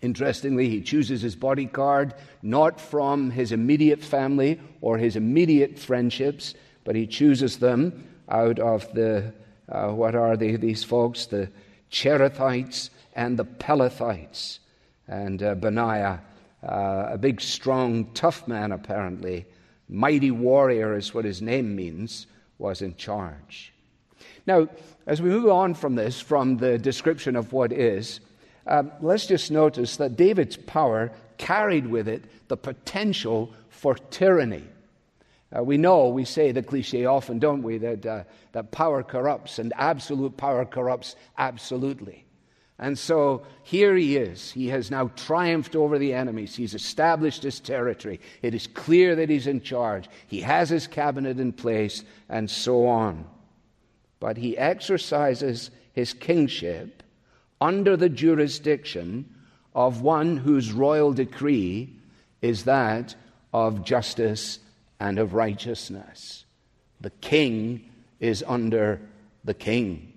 Interestingly, 0.06 0.68
he 0.68 0.82
chooses 0.82 1.20
his 1.20 1.34
bodyguard 1.34 2.14
not 2.40 2.80
from 2.80 3.28
his 3.32 3.50
immediate 3.50 4.04
family 4.04 4.60
or 4.80 4.98
his 4.98 5.16
immediate 5.16 5.80
friendships, 5.80 6.54
but 6.84 6.94
he 6.94 7.08
chooses 7.08 7.58
them 7.58 8.06
out 8.28 8.60
of 8.60 8.86
the, 8.94 9.34
uh, 9.68 9.88
what 9.88 10.14
are 10.14 10.36
they, 10.36 10.54
these 10.54 10.84
folks? 10.84 11.26
The 11.26 11.50
Cherethites 11.90 12.90
and 13.16 13.36
the 13.36 13.44
Pelethites. 13.44 14.60
And 15.08 15.42
uh, 15.42 15.56
Benaiah, 15.56 16.20
uh, 16.62 17.08
a 17.10 17.18
big, 17.18 17.40
strong, 17.40 18.12
tough 18.14 18.46
man 18.46 18.70
apparently, 18.70 19.44
mighty 19.88 20.30
warrior 20.30 20.96
is 20.96 21.12
what 21.12 21.24
his 21.24 21.42
name 21.42 21.74
means, 21.74 22.28
was 22.58 22.80
in 22.80 22.94
charge. 22.94 23.72
Now, 24.46 24.68
as 25.04 25.20
we 25.20 25.30
move 25.30 25.48
on 25.48 25.74
from 25.74 25.96
this, 25.96 26.20
from 26.20 26.58
the 26.58 26.78
description 26.78 27.34
of 27.34 27.52
what 27.52 27.72
is, 27.72 28.20
um, 28.66 28.92
let's 29.00 29.26
just 29.26 29.50
notice 29.50 29.96
that 29.96 30.16
David's 30.16 30.56
power 30.56 31.12
carried 31.38 31.86
with 31.86 32.08
it 32.08 32.24
the 32.48 32.56
potential 32.56 33.52
for 33.68 33.94
tyranny. 33.94 34.64
Uh, 35.56 35.62
we 35.62 35.76
know, 35.76 36.08
we 36.08 36.24
say 36.24 36.50
the 36.50 36.62
cliche 36.62 37.04
often, 37.04 37.38
don't 37.38 37.62
we, 37.62 37.78
that, 37.78 38.04
uh, 38.04 38.24
that 38.52 38.72
power 38.72 39.02
corrupts 39.02 39.58
and 39.58 39.72
absolute 39.76 40.36
power 40.36 40.64
corrupts 40.64 41.14
absolutely. 41.38 42.24
And 42.78 42.98
so 42.98 43.46
here 43.62 43.94
he 43.96 44.16
is. 44.16 44.50
He 44.50 44.68
has 44.68 44.90
now 44.90 45.08
triumphed 45.16 45.74
over 45.74 45.98
the 45.98 46.12
enemies. 46.12 46.54
He's 46.54 46.74
established 46.74 47.42
his 47.42 47.58
territory. 47.58 48.20
It 48.42 48.54
is 48.54 48.66
clear 48.66 49.16
that 49.16 49.30
he's 49.30 49.46
in 49.46 49.62
charge. 49.62 50.08
He 50.26 50.40
has 50.42 50.68
his 50.68 50.86
cabinet 50.86 51.40
in 51.40 51.52
place, 51.52 52.04
and 52.28 52.50
so 52.50 52.86
on. 52.86 53.24
But 54.20 54.36
he 54.36 54.58
exercises 54.58 55.70
his 55.92 56.12
kingship 56.12 57.02
under 57.60 57.96
the 57.96 58.08
jurisdiction 58.08 59.34
of 59.74 60.00
one 60.02 60.36
whose 60.36 60.72
royal 60.72 61.12
decree 61.12 61.94
is 62.42 62.64
that 62.64 63.14
of 63.52 63.84
justice 63.84 64.58
and 65.00 65.18
of 65.18 65.34
righteousness. 65.34 66.44
The 67.00 67.10
king 67.10 67.90
is 68.20 68.44
under 68.46 69.00
the 69.44 69.54
king. 69.54 70.12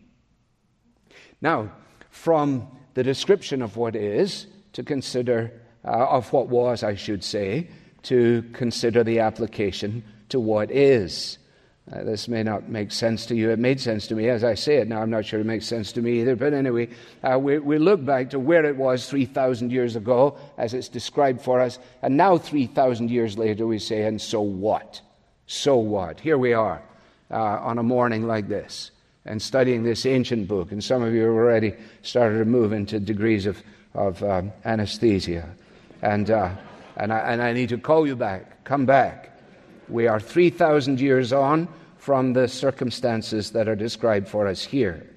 Now, 1.42 1.72
from 2.10 2.68
the 2.94 3.04
description 3.04 3.62
of 3.62 3.78
what 3.78 3.96
is, 3.96 4.48
to 4.74 4.84
consider, 4.84 5.52
uh, 5.84 6.08
of 6.08 6.32
what 6.32 6.48
was, 6.48 6.84
I 6.84 6.96
should 6.96 7.24
say, 7.24 7.70
to 8.04 8.44
consider 8.54 9.04
the 9.04 9.20
application 9.20 10.04
to 10.30 10.40
what 10.40 10.72
is. 10.72 11.38
Uh, 11.92 12.04
this 12.04 12.28
may 12.28 12.44
not 12.44 12.70
make 12.70 12.92
sense 12.92 13.26
to 13.26 13.36
you. 13.36 13.50
It 13.50 13.58
made 13.58 13.80
sense 13.80 14.06
to 14.08 14.16
me 14.16 14.30
as 14.30 14.44
I 14.44 14.54
say 14.54 14.76
it 14.76 14.88
now. 14.88 15.02
I'm 15.02 15.10
not 15.10 15.26
sure 15.26 15.40
it 15.40 15.46
makes 15.46 15.66
sense 15.66 15.92
to 15.94 16.02
me 16.02 16.22
either. 16.22 16.36
But 16.36 16.54
anyway, 16.54 16.90
uh, 17.24 17.40
we, 17.40 17.58
we 17.58 17.80
look 17.80 18.06
back 18.06 18.30
to 18.32 18.40
where 18.40 18.64
it 18.66 18.76
was 18.76 19.10
3,000 19.10 19.72
years 19.72 19.96
ago 19.96 20.38
as 20.58 20.76
it's 20.76 20.88
described 20.88 21.42
for 21.42 21.60
us. 21.60 21.80
And 22.04 22.16
now, 22.16 22.38
3,000 22.38 23.10
years 23.10 23.38
later, 23.38 23.66
we 23.66 23.80
say, 23.80 24.04
and 24.04 24.22
so 24.22 24.42
what? 24.42 25.02
So 25.48 25.78
what? 25.78 26.20
Here 26.20 26.38
we 26.38 26.54
are 26.54 26.82
uh, 27.32 27.36
on 27.36 27.80
a 27.80 27.84
morning 27.84 28.28
like 28.28 28.48
this 28.48 28.92
and 29.26 29.42
studying 29.42 29.84
this 29.84 30.06
ancient 30.06 30.48
book. 30.48 30.72
And 30.72 30.84
some 30.84 31.02
of 31.02 31.14
you 31.14 31.22
have 31.22 31.34
already 31.34 31.74
started 32.04 32.38
to 32.38 32.46
move 32.46 32.72
into 32.72 33.00
degrees 33.00 33.48
of, 33.48 33.62
of 33.96 34.22
um, 34.24 34.52
anesthesia. 34.64 35.50
And, 36.04 36.30
uh, 36.30 36.52
and, 36.98 37.12
I, 37.12 37.20
and 37.20 37.42
I 37.42 37.54
need 37.54 37.70
to 37.70 37.80
call 37.80 38.06
you 38.06 38.16
back. 38.16 38.64
Come 38.64 38.86
back. 38.86 39.29
We 39.90 40.08
are 40.08 40.20
3,000 40.20 41.00
years 41.00 41.34
on 41.34 41.68
from 41.98 42.34
the 42.34 42.48
circumstances 42.48 43.52
that 43.52 43.68
are 43.68 43.76
described 43.76 44.28
for 44.28 44.48
us 44.48 44.64
here. 44.64 45.10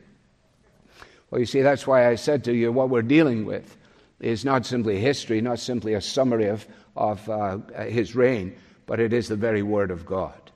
Well, 1.31 1.41
you 1.41 1.47
see, 1.47 1.63
that's 1.63 1.87
why 1.87 2.09
I 2.09 2.15
said 2.15 2.45
to 2.45 2.55
you 2.55 2.73
what 2.73 2.91
we're 2.91 3.03
dealing 3.03 3.45
with 3.45 3.77
is 4.21 4.45
not 4.45 4.65
simply 4.65 4.99
history, 4.99 5.41
not 5.41 5.59
simply 5.59 5.95
a 5.95 6.01
summary 6.01 6.47
of, 6.47 6.67
of 6.97 7.29
uh, 7.29 7.59
his 7.85 8.15
reign, 8.15 8.55
but 8.87 9.01
it 9.01 9.13
is 9.13 9.29
the 9.29 9.37
very 9.37 9.63
Word 9.63 9.91
of 9.91 10.07
God. 10.07 10.51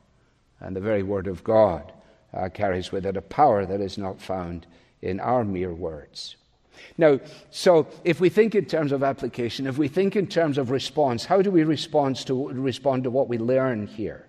And 0.61 0.75
the 0.75 0.80
very 0.80 1.02
Word 1.02 1.26
of 1.26 1.44
God 1.44 1.92
uh, 2.32 2.49
carries 2.49 2.92
with 2.92 3.06
it 3.06 3.16
a 3.16 3.23
power 3.23 3.66
that 3.66 3.80
is 3.80 3.99
not 3.99 4.20
found 4.20 4.66
in 5.02 5.20
our 5.20 5.44
mere 5.44 5.75
words. 5.75 6.37
Now, 6.99 7.21
so 7.50 7.87
if 8.04 8.21
we 8.21 8.28
think 8.28 8.54
in 8.54 8.64
terms 8.64 8.92
of 8.92 9.02
application, 9.02 9.66
if 9.66 9.78
we 9.78 9.88
think 9.88 10.16
in 10.16 10.26
terms 10.26 10.59
of 10.59 10.71
response, 10.71 11.25
how 11.25 11.42
do 11.42 11.50
we 11.50 11.64
respond 11.64 12.16
to, 12.26 12.49
respond 12.49 13.04
to 13.04 13.11
what 13.11 13.28
we 13.28 13.38
learn 13.38 13.87
here? 13.87 14.26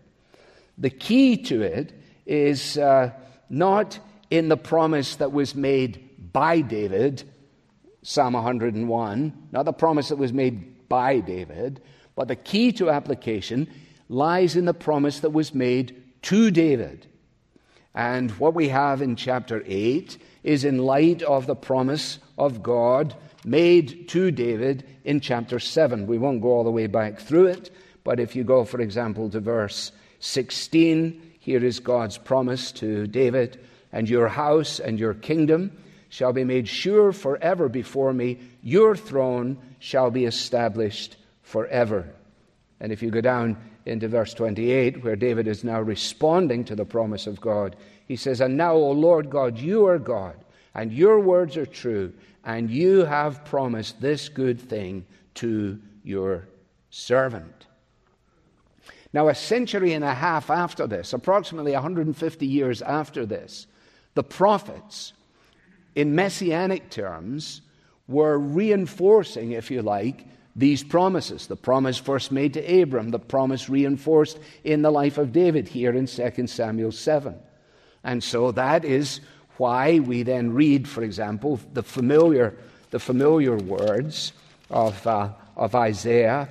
The 0.78 0.90
key 0.90 1.38
to 1.44 1.62
it 1.62 1.94
is 2.26 2.78
uh, 2.78 3.12
not 3.50 4.00
in 4.30 4.50
the 4.50 4.58
promise 4.58 5.16
that 5.16 5.32
was 5.32 5.56
made 5.56 6.34
by 6.34 6.62
David, 6.62 7.24
Psalm 8.04 8.34
101, 8.34 9.48
not 9.52 9.64
the 9.64 9.74
promise 9.74 10.10
that 10.10 10.18
was 10.18 10.34
made 10.34 10.88
by 10.90 11.20
David, 11.20 11.82
but 12.16 12.28
the 12.28 12.36
key 12.36 12.72
to 12.74 12.90
application 12.90 13.68
lies 14.10 14.56
in 14.56 14.66
the 14.66 14.74
promise 14.74 15.20
that 15.22 15.32
was 15.32 15.54
made 15.54 16.04
to 16.24 16.52
David. 16.52 17.08
And 17.94 18.32
what 18.32 18.54
we 18.54 18.70
have 18.70 19.02
in 19.02 19.16
chapter 19.16 19.64
8 19.66 20.18
is 20.48 20.64
in 20.64 20.78
light 20.78 21.22
of 21.24 21.46
the 21.46 21.56
promise 21.56 22.20
of 22.38 22.64
God 22.64 23.14
made 23.44 24.08
to 24.08 24.32
David 24.32 24.88
in 25.04 25.20
chapter 25.20 25.60
7. 25.60 26.08
We 26.08 26.18
won't 26.18 26.42
go 26.42 26.52
all 26.52 26.64
the 26.64 26.72
way 26.72 26.88
back 26.88 27.20
through 27.20 27.48
it, 27.48 27.70
but 28.06 28.18
if 28.18 28.34
you 28.34 28.46
go, 28.46 28.64
for 28.64 28.80
example, 28.80 29.30
to 29.30 29.42
verse 29.42 29.92
16, 30.22 31.34
here 31.42 31.62
is 31.62 31.82
God's 31.82 32.18
promise 32.18 32.72
to 32.74 33.08
David 33.08 33.60
And 33.92 34.10
your 34.10 34.30
house 34.30 34.80
and 34.80 34.98
your 34.98 35.14
kingdom 35.14 35.78
shall 36.08 36.32
be 36.32 36.46
made 36.46 36.70
sure 36.70 37.12
forever 37.12 37.68
before 37.68 38.14
me, 38.14 38.40
your 38.64 38.96
throne 38.96 39.58
shall 39.80 40.12
be 40.12 40.24
established 40.24 41.18
forever. 41.42 42.08
And 42.80 42.94
if 42.94 43.04
you 43.04 43.12
go 43.12 43.20
down 43.20 43.58
into 43.86 44.08
verse 44.08 44.34
28, 44.34 45.04
where 45.04 45.18
David 45.18 45.48
is 45.48 45.66
now 45.66 45.82
responding 45.82 46.64
to 46.66 46.76
the 46.76 46.86
promise 46.86 47.28
of 47.28 47.42
God. 47.42 47.76
He 48.08 48.16
says, 48.16 48.42
And 48.42 48.58
now, 48.58 48.74
O 48.74 48.92
Lord 48.92 49.30
God, 49.30 49.58
you 49.58 49.86
are 49.86 50.00
God, 50.00 50.36
and 50.74 50.92
your 50.92 51.20
words 51.20 51.58
are 51.58 51.66
true, 51.66 52.14
and 52.44 52.70
you 52.70 53.04
have 53.06 53.46
promised 53.46 54.00
this 54.00 54.30
good 54.30 54.60
thing 54.60 55.06
to 55.36 55.80
your 56.04 56.48
servant. 56.90 57.66
Now, 59.14 59.30
a 59.30 59.36
century 59.36 59.94
and 59.94 60.04
a 60.04 60.14
half 60.14 60.50
after 60.50 60.88
this, 60.88 61.14
approximately 61.14 61.74
150 61.74 62.46
years 62.46 62.82
after 62.82 63.26
this, 63.26 63.68
the 64.14 64.24
prophets, 64.24 65.14
in 65.96 66.16
messianic 66.16 66.90
terms, 66.90 67.62
were 68.08 68.38
reinforcing, 68.38 69.52
if 69.52 69.70
you 69.70 69.82
like, 69.82 70.26
these 70.56 70.84
promises. 70.84 71.48
The 71.48 71.56
promise 71.56 71.98
first 71.98 72.32
made 72.32 72.54
to 72.54 72.82
Abram, 72.82 73.12
the 73.12 73.20
promise 73.20 73.70
reinforced 73.70 74.40
in 74.64 74.82
the 74.82 74.92
life 74.92 75.18
of 75.18 75.32
David 75.32 75.68
here 75.68 75.94
in 75.94 76.08
2 76.08 76.48
Samuel 76.48 76.92
7. 76.92 77.36
And 78.08 78.24
so 78.24 78.54
that 78.54 78.86
is 78.86 79.20
why 79.58 80.00
we 80.00 80.24
then 80.24 80.54
read, 80.54 80.88
for 80.88 81.04
example, 81.04 81.60
the 81.74 81.84
familiar, 81.84 82.58
the 82.92 83.00
familiar 83.00 83.58
words 83.58 84.32
of, 84.70 85.06
uh, 85.06 85.32
of 85.58 85.76
Isaiah. 85.76 86.48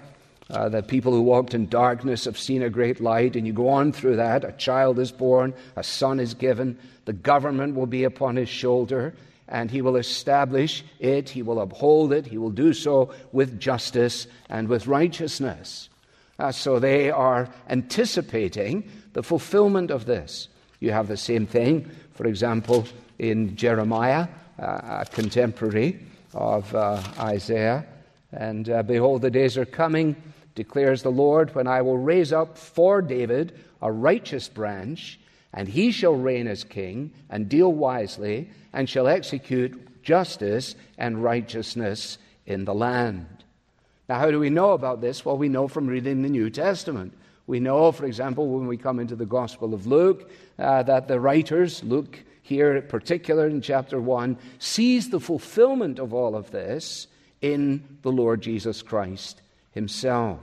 Uh, 0.50 0.68
the 0.68 0.82
people 0.82 1.12
who 1.12 1.22
walked 1.22 1.54
in 1.54 1.66
darkness 1.66 2.26
have 2.26 2.38
seen 2.38 2.62
a 2.62 2.68
great 2.68 3.00
light, 3.00 3.36
and 3.36 3.46
you 3.46 3.54
go 3.54 3.70
on 3.70 3.90
through 3.90 4.16
that. 4.16 4.44
A 4.44 4.52
child 4.52 4.98
is 4.98 5.10
born, 5.10 5.54
a 5.76 5.82
son 5.82 6.20
is 6.20 6.34
given, 6.34 6.78
the 7.06 7.14
government 7.14 7.74
will 7.74 7.86
be 7.86 8.04
upon 8.04 8.36
his 8.36 8.50
shoulder, 8.50 9.14
and 9.48 9.70
he 9.70 9.80
will 9.80 9.96
establish 9.96 10.84
it, 11.00 11.30
he 11.30 11.40
will 11.40 11.60
uphold 11.60 12.12
it, 12.12 12.26
he 12.26 12.36
will 12.36 12.50
do 12.50 12.74
so 12.74 13.14
with 13.32 13.58
justice 13.58 14.26
and 14.50 14.68
with 14.68 14.86
righteousness. 14.86 15.88
Uh, 16.38 16.52
so 16.52 16.78
they 16.78 17.10
are 17.10 17.48
anticipating 17.70 18.84
the 19.14 19.22
fulfillment 19.22 19.90
of 19.90 20.04
this. 20.04 20.48
You 20.80 20.92
have 20.92 21.08
the 21.08 21.16
same 21.16 21.46
thing, 21.46 21.90
for 22.14 22.26
example, 22.26 22.86
in 23.18 23.56
Jeremiah, 23.56 24.28
uh, 24.58 25.02
a 25.02 25.06
contemporary 25.10 26.00
of 26.34 26.74
uh, 26.74 27.02
Isaiah. 27.18 27.86
And 28.32 28.68
uh, 28.68 28.82
behold, 28.82 29.22
the 29.22 29.30
days 29.30 29.56
are 29.56 29.64
coming, 29.64 30.16
declares 30.54 31.02
the 31.02 31.10
Lord, 31.10 31.54
when 31.54 31.66
I 31.66 31.82
will 31.82 31.98
raise 31.98 32.32
up 32.32 32.58
for 32.58 33.00
David 33.00 33.58
a 33.80 33.90
righteous 33.90 34.48
branch, 34.48 35.18
and 35.52 35.68
he 35.68 35.90
shall 35.90 36.14
reign 36.14 36.46
as 36.46 36.64
king 36.64 37.12
and 37.30 37.48
deal 37.48 37.72
wisely 37.72 38.50
and 38.72 38.88
shall 38.88 39.08
execute 39.08 40.02
justice 40.02 40.74
and 40.98 41.22
righteousness 41.22 42.18
in 42.44 42.64
the 42.64 42.74
land. 42.74 43.26
Now, 44.08 44.18
how 44.18 44.30
do 44.30 44.38
we 44.38 44.50
know 44.50 44.72
about 44.72 45.00
this? 45.00 45.24
Well, 45.24 45.36
we 45.36 45.48
know 45.48 45.66
from 45.66 45.86
reading 45.86 46.22
the 46.22 46.28
New 46.28 46.50
Testament. 46.50 47.12
We 47.46 47.60
know, 47.60 47.92
for 47.92 48.06
example, 48.06 48.48
when 48.48 48.66
we 48.66 48.76
come 48.76 48.98
into 48.98 49.14
the 49.16 49.26
Gospel 49.26 49.72
of 49.72 49.86
Luke, 49.86 50.30
uh, 50.58 50.82
that 50.82 51.06
the 51.06 51.20
writers, 51.20 51.82
Luke 51.84 52.18
here 52.42 52.76
in 52.76 52.86
particular 52.88 53.46
in 53.46 53.60
chapter 53.60 54.00
1, 54.00 54.38
sees 54.58 55.10
the 55.10 55.20
fulfillment 55.20 55.98
of 55.98 56.12
all 56.12 56.36
of 56.36 56.50
this 56.50 57.06
in 57.40 57.98
the 58.02 58.12
Lord 58.12 58.40
Jesus 58.40 58.82
Christ 58.82 59.42
himself. 59.72 60.40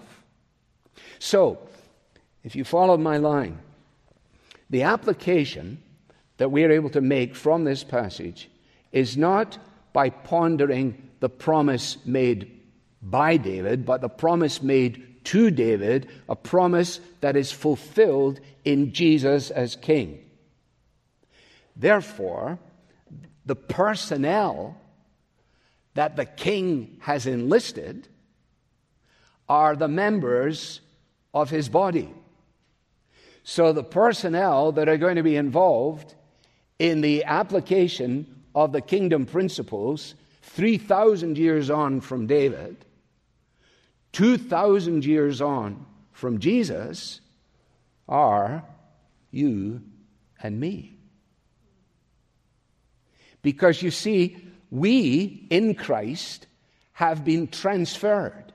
So, 1.20 1.60
if 2.44 2.56
you 2.56 2.64
follow 2.64 2.98
my 2.98 3.18
line, 3.18 3.60
the 4.70 4.84
application 4.84 5.82
that 6.38 6.52
we 6.52 6.64
are 6.64 6.72
able 6.72 6.90
to 6.90 7.02
make 7.02 7.36
from 7.36 7.64
this 7.64 7.84
passage 7.84 8.50
is 8.92 9.18
not 9.18 9.58
by 9.94 10.10
pondering 10.10 11.10
the 11.20 11.30
promise 11.30 11.98
made 12.06 12.60
by 13.02 13.38
David, 13.38 13.86
but 13.86 14.02
the 14.02 14.10
promise 14.10 14.62
made 14.62 15.13
to 15.26 15.52
David, 15.52 16.10
a 16.28 16.36
promise 16.36 17.00
that 17.22 17.36
is 17.36 17.52
fulfilled 17.52 18.40
in 18.64 18.94
Jesus 18.94 19.52
as 19.52 19.76
king. 19.76 20.20
Therefore, 21.76 22.60
the 23.46 23.56
personnel 23.56 24.78
that 25.96 26.16
the 26.16 26.26
king 26.26 26.98
has 27.02 27.28
enlisted 27.28 28.08
are 29.50 29.76
the 29.76 29.88
members 29.88 30.82
of 31.34 31.50
his 31.50 31.70
body. 31.70 32.14
So, 33.44 33.74
the 33.74 33.84
personnel 33.84 34.72
that 34.74 34.88
are 34.88 34.98
going 34.98 35.18
to 35.18 35.24
be 35.24 35.36
involved 35.36 36.16
in 36.80 37.02
the 37.02 37.26
application 37.26 38.44
of 38.56 38.72
the 38.72 38.82
kingdom 38.82 39.26
principles 39.26 40.16
3,000 40.44 41.38
years 41.38 41.70
on 41.70 42.00
from 42.02 42.28
David, 42.28 42.78
2,000 44.14 45.06
years 45.06 45.42
on 45.42 45.86
from 46.12 46.40
Jesus, 46.40 47.20
are 48.08 48.64
you 49.32 49.82
and 50.42 50.60
me. 50.60 50.96
Because 53.42 53.82
you 53.82 53.92
see, 53.92 54.38
we 54.72 55.46
in 55.50 55.76
Christ 55.76 56.48
have 56.94 57.26
been 57.26 57.48
transferred. 57.48 58.54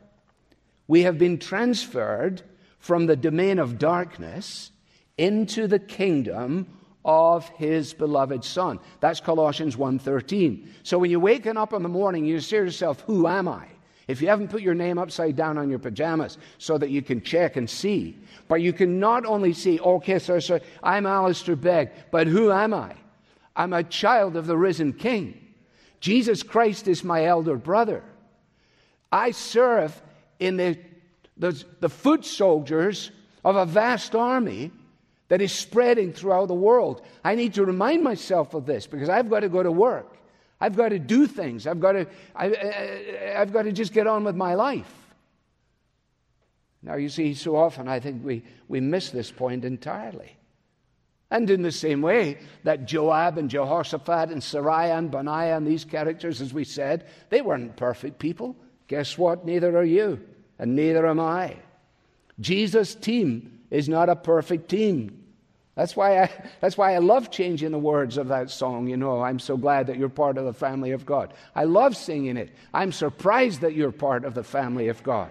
We 0.86 1.02
have 1.02 1.18
been 1.18 1.38
transferred 1.38 2.42
from 2.78 3.06
the 3.06 3.16
domain 3.16 3.58
of 3.58 3.78
darkness 3.78 4.70
into 5.18 5.66
the 5.66 5.78
kingdom 5.78 6.66
of 7.04 7.48
his 7.50 7.92
beloved 7.92 8.44
son. 8.44 8.78
That's 9.00 9.20
Colossians 9.20 9.76
1:13. 9.76 10.68
So 10.82 10.98
when 10.98 11.10
you're 11.10 11.20
waking 11.20 11.56
up 11.56 11.72
in 11.72 11.82
the 11.82 11.88
morning, 11.88 12.24
you 12.24 12.40
say 12.40 12.58
to 12.58 12.64
yourself, 12.64 13.00
"Who 13.02 13.26
am 13.26 13.48
I?" 13.48 13.66
If 14.08 14.22
you 14.22 14.28
haven't 14.28 14.48
put 14.48 14.62
your 14.62 14.74
name 14.74 14.98
upside 14.98 15.36
down 15.36 15.58
on 15.58 15.68
your 15.68 15.78
pajamas 15.78 16.38
so 16.56 16.78
that 16.78 16.88
you 16.88 17.02
can 17.02 17.20
check 17.20 17.56
and 17.56 17.68
see, 17.68 18.18
but 18.48 18.62
you 18.62 18.72
can 18.72 18.98
not 18.98 19.26
only 19.26 19.52
see, 19.52 19.78
okay, 19.78 20.18
sir, 20.18 20.40
sir, 20.40 20.60
I'm 20.82 21.04
Alistair 21.04 21.56
Begg, 21.56 21.90
but 22.10 22.26
who 22.26 22.50
am 22.50 22.72
I? 22.72 22.94
I'm 23.54 23.74
a 23.74 23.84
child 23.84 24.36
of 24.36 24.46
the 24.46 24.56
risen 24.56 24.94
King. 24.94 25.46
Jesus 26.00 26.42
Christ 26.42 26.88
is 26.88 27.04
my 27.04 27.26
elder 27.26 27.56
brother. 27.56 28.02
I 29.12 29.32
serve 29.32 30.00
in 30.38 30.56
the, 30.56 30.78
the, 31.36 31.62
the 31.80 31.88
foot 31.90 32.24
soldiers 32.24 33.10
of 33.44 33.56
a 33.56 33.66
vast 33.66 34.14
army 34.14 34.70
that 35.28 35.42
is 35.42 35.52
spreading 35.52 36.12
throughout 36.12 36.48
the 36.48 36.54
world. 36.54 37.02
I 37.24 37.34
need 37.34 37.54
to 37.54 37.64
remind 37.64 38.02
myself 38.02 38.54
of 38.54 38.64
this 38.64 38.86
because 38.86 39.08
I've 39.08 39.28
got 39.28 39.40
to 39.40 39.48
go 39.50 39.62
to 39.62 39.72
work. 39.72 40.17
I've 40.60 40.76
got 40.76 40.88
to 40.88 40.98
do 40.98 41.26
things. 41.26 41.66
I've 41.66 41.80
got 41.80 41.92
to, 41.92 42.06
I, 42.34 42.48
have 43.36 43.52
got 43.52 43.62
to 43.62 43.72
just 43.72 43.92
get 43.92 44.06
on 44.06 44.24
with 44.24 44.34
my 44.34 44.54
life. 44.54 44.92
Now, 46.82 46.94
you 46.94 47.08
see, 47.08 47.34
so 47.34 47.56
often 47.56 47.88
I 47.88 48.00
think 48.00 48.24
we, 48.24 48.42
we 48.68 48.80
miss 48.80 49.10
this 49.10 49.30
point 49.30 49.64
entirely. 49.64 50.36
And 51.30 51.50
in 51.50 51.62
the 51.62 51.72
same 51.72 52.00
way 52.00 52.38
that 52.64 52.86
Joab 52.86 53.36
and 53.36 53.50
Jehoshaphat 53.50 54.30
and 54.30 54.40
Seraiah 54.40 54.96
and 54.96 55.10
Benaiah 55.10 55.56
and 55.56 55.66
these 55.66 55.84
characters, 55.84 56.40
as 56.40 56.54
we 56.54 56.64
said, 56.64 57.06
they 57.28 57.42
weren't 57.42 57.76
perfect 57.76 58.18
people. 58.18 58.56
Guess 58.86 59.18
what? 59.18 59.44
Neither 59.44 59.76
are 59.76 59.84
you, 59.84 60.20
and 60.58 60.74
neither 60.74 61.06
am 61.06 61.20
I. 61.20 61.56
Jesus' 62.40 62.94
team 62.94 63.60
is 63.70 63.88
not 63.88 64.08
a 64.08 64.16
perfect 64.16 64.70
team. 64.70 65.24
That's 65.78 65.94
why, 65.94 66.24
I, 66.24 66.30
that's 66.60 66.76
why 66.76 66.96
I 66.96 66.98
love 66.98 67.30
changing 67.30 67.70
the 67.70 67.78
words 67.78 68.16
of 68.16 68.26
that 68.28 68.50
song. 68.50 68.88
You 68.88 68.96
know, 68.96 69.22
I'm 69.22 69.38
so 69.38 69.56
glad 69.56 69.86
that 69.86 69.96
you're 69.96 70.08
part 70.08 70.36
of 70.36 70.44
the 70.44 70.52
family 70.52 70.90
of 70.90 71.06
God. 71.06 71.32
I 71.54 71.64
love 71.64 71.96
singing 71.96 72.36
it. 72.36 72.50
I'm 72.74 72.90
surprised 72.90 73.60
that 73.60 73.76
you're 73.76 73.92
part 73.92 74.24
of 74.24 74.34
the 74.34 74.42
family 74.42 74.88
of 74.88 75.00
God. 75.04 75.30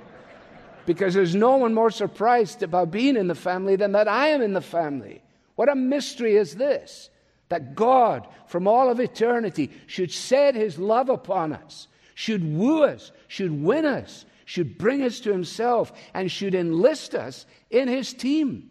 Because 0.86 1.14
there's 1.14 1.36
no 1.36 1.58
one 1.58 1.74
more 1.74 1.92
surprised 1.92 2.64
about 2.64 2.92
being 2.92 3.18
in 3.18 3.28
the 3.28 3.36
family 3.36 3.76
than 3.76 3.92
that 3.92 4.08
I 4.08 4.30
am 4.30 4.42
in 4.42 4.54
the 4.54 4.62
family. 4.62 5.22
What 5.56 5.68
a 5.68 5.76
mystery 5.76 6.38
is 6.38 6.56
this? 6.56 7.10
That 7.50 7.76
God, 7.76 8.26
from 8.46 8.70
all 8.70 8.90
of 8.90 9.02
eternity, 9.02 9.70
should 9.86 10.14
set 10.14 10.56
his 10.56 10.80
love 10.80 11.10
upon 11.10 11.52
us, 11.52 11.90
should 12.16 12.56
woo 12.56 12.86
us, 12.86 13.12
should 13.28 13.52
win 13.52 13.86
us, 13.86 14.26
should 14.46 14.78
bring 14.78 15.04
us 15.04 15.20
to 15.20 15.32
himself, 15.34 15.92
and 16.14 16.32
should 16.32 16.56
enlist 16.56 17.16
us 17.16 17.46
in 17.70 17.90
his 17.90 18.14
team. 18.14 18.70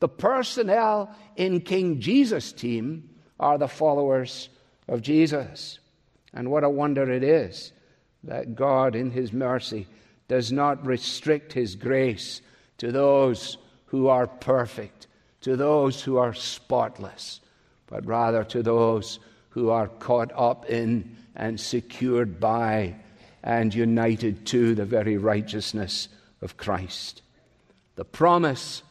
The 0.00 0.08
personnel 0.08 1.14
in 1.36 1.60
King 1.60 2.00
Jesus' 2.00 2.52
team 2.52 3.10
are 3.40 3.58
the 3.58 3.68
followers 3.68 4.48
of 4.86 5.02
Jesus. 5.02 5.78
And 6.32 6.50
what 6.50 6.64
a 6.64 6.70
wonder 6.70 7.10
it 7.10 7.22
is 7.22 7.72
that 8.24 8.54
God, 8.54 8.94
in 8.94 9.10
His 9.10 9.32
mercy, 9.32 9.86
does 10.28 10.52
not 10.52 10.86
restrict 10.86 11.52
His 11.52 11.74
grace 11.74 12.42
to 12.78 12.92
those 12.92 13.58
who 13.86 14.08
are 14.08 14.26
perfect, 14.26 15.06
to 15.40 15.56
those 15.56 16.02
who 16.02 16.16
are 16.16 16.34
spotless, 16.34 17.40
but 17.86 18.06
rather 18.06 18.44
to 18.44 18.62
those 18.62 19.18
who 19.50 19.70
are 19.70 19.88
caught 19.88 20.30
up 20.34 20.68
in 20.68 21.16
and 21.34 21.58
secured 21.58 22.38
by 22.38 22.94
and 23.42 23.74
united 23.74 24.44
to 24.46 24.74
the 24.74 24.84
very 24.84 25.16
righteousness 25.16 26.08
of 26.42 26.56
Christ. 26.56 27.22
The 27.94 28.04
promise 28.04 28.82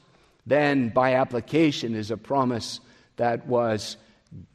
then 0.48 0.90
by 0.90 1.16
application 1.16 1.94
is 1.94 2.10
a 2.10 2.18
promise 2.18 2.80
that 3.18 3.46
was 3.46 3.98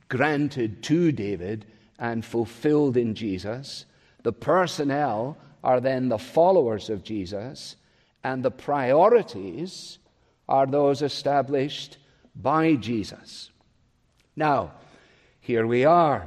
granted 0.09 0.83
to 0.85 1.12
David 1.12 1.66
and 1.98 2.24
fulfilled 2.24 2.96
in 2.96 3.14
Jesus. 3.14 3.85
The 4.22 4.33
personnel 4.33 5.37
are 5.62 5.81
then 5.81 6.09
the 6.09 6.18
followers 6.18 6.88
of 6.88 7.05
Jesus, 7.05 7.76
and 8.24 8.42
the 8.42 8.50
priorities 8.50 9.98
are 10.48 10.66
those 10.66 11.02
established 11.02 11.98
by 12.35 12.74
Jesus. 12.74 13.50
Now, 14.35 14.72
here 15.40 15.66
we 15.66 15.85
are. 15.85 16.26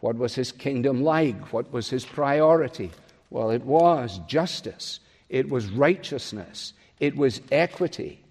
What 0.00 0.16
was 0.16 0.34
his 0.34 0.50
kingdom 0.50 1.02
like? 1.04 1.52
What 1.52 1.72
was 1.72 1.88
his 1.88 2.04
priority? 2.04 2.90
Well, 3.30 3.50
it 3.50 3.62
was 3.62 4.20
justice, 4.26 4.98
it 5.28 5.48
was 5.48 5.68
righteousness, 5.68 6.72
it 6.98 7.14
was 7.14 7.40
equity. 7.52 8.23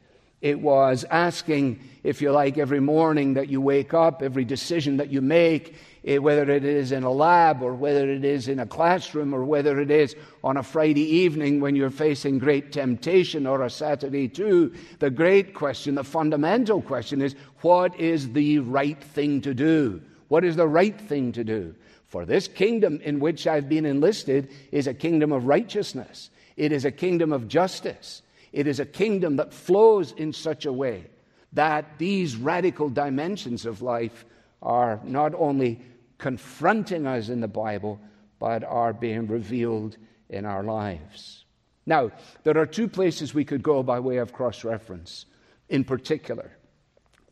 It 0.44 0.60
was 0.60 1.06
asking, 1.10 1.80
if 2.04 2.22
you 2.22 2.34
like, 2.34 2.58
every 2.58 2.82
morning 2.82 3.36
that 3.36 3.48
you 3.48 3.62
wake 3.62 3.94
up, 3.94 4.22
every 4.22 4.44
decision 4.44 4.98
that 4.98 5.10
you 5.10 5.22
make, 5.22 5.74
eh, 6.04 6.18
whether 6.18 6.52
it 6.52 6.66
is 6.66 6.92
in 6.92 7.04
a 7.04 7.12
lab 7.12 7.62
or 7.62 7.74
whether 7.74 8.10
it 8.10 8.26
is 8.26 8.50
in 8.50 8.60
a 8.60 8.66
classroom 8.66 9.34
or 9.34 9.46
whether 9.46 9.80
it 9.80 9.90
is 9.90 10.18
on 10.44 10.58
a 10.58 10.64
Friday 10.64 11.06
evening 11.20 11.62
when 11.62 11.78
you're 11.78 11.90
facing 11.90 12.40
great 12.40 12.74
temptation 12.74 13.48
or 13.48 13.62
a 13.62 13.70
Saturday 13.70 14.28
too, 14.28 14.74
the 15.00 15.10
great 15.10 15.54
question, 15.54 15.96
the 15.96 16.04
fundamental 16.04 16.82
question 16.82 17.22
is 17.22 17.36
what 17.62 17.98
is 17.98 18.34
the 18.34 18.60
right 18.60 19.02
thing 19.02 19.40
to 19.40 19.54
do? 19.54 20.02
What 20.28 20.44
is 20.44 20.58
the 20.58 20.68
right 20.68 21.00
thing 21.00 21.32
to 21.32 21.46
do? 21.46 21.74
For 22.10 22.26
this 22.26 22.50
kingdom 22.50 23.00
in 23.02 23.22
which 23.22 23.48
I've 23.48 23.70
been 23.70 23.86
enlisted 23.86 24.52
is 24.74 24.88
a 24.88 24.94
kingdom 24.94 25.32
of 25.32 25.46
righteousness, 25.46 26.30
it 26.58 26.74
is 26.74 26.84
a 26.84 26.92
kingdom 26.92 27.32
of 27.32 27.48
justice. 27.48 28.24
It 28.54 28.68
is 28.68 28.80
a 28.80 28.86
kingdom 28.86 29.36
that 29.38 29.54
flows 29.54 30.14
in 30.14 30.32
such 30.32 30.66
a 30.66 30.72
way 30.72 31.08
that 31.54 31.98
these 31.98 32.36
radical 32.36 32.90
dimensions 32.90 33.66
of 33.66 33.82
life 33.82 34.26
are 34.62 35.00
not 35.04 35.34
only 35.36 35.82
confronting 36.20 37.06
us 37.06 37.30
in 37.30 37.42
the 37.42 37.48
Bible, 37.48 38.00
but 38.40 38.64
are 38.64 38.94
being 38.94 39.28
revealed 39.28 39.98
in 40.30 40.46
our 40.46 40.64
lives. 40.64 41.46
Now, 41.86 42.12
there 42.44 42.58
are 42.58 42.66
two 42.66 42.88
places 42.88 43.34
we 43.34 43.44
could 43.44 43.62
go 43.62 43.84
by 43.84 44.00
way 44.00 44.18
of 44.18 44.34
cross 44.34 44.64
reference 44.64 45.26
in 45.70 45.84
particular. 45.84 46.52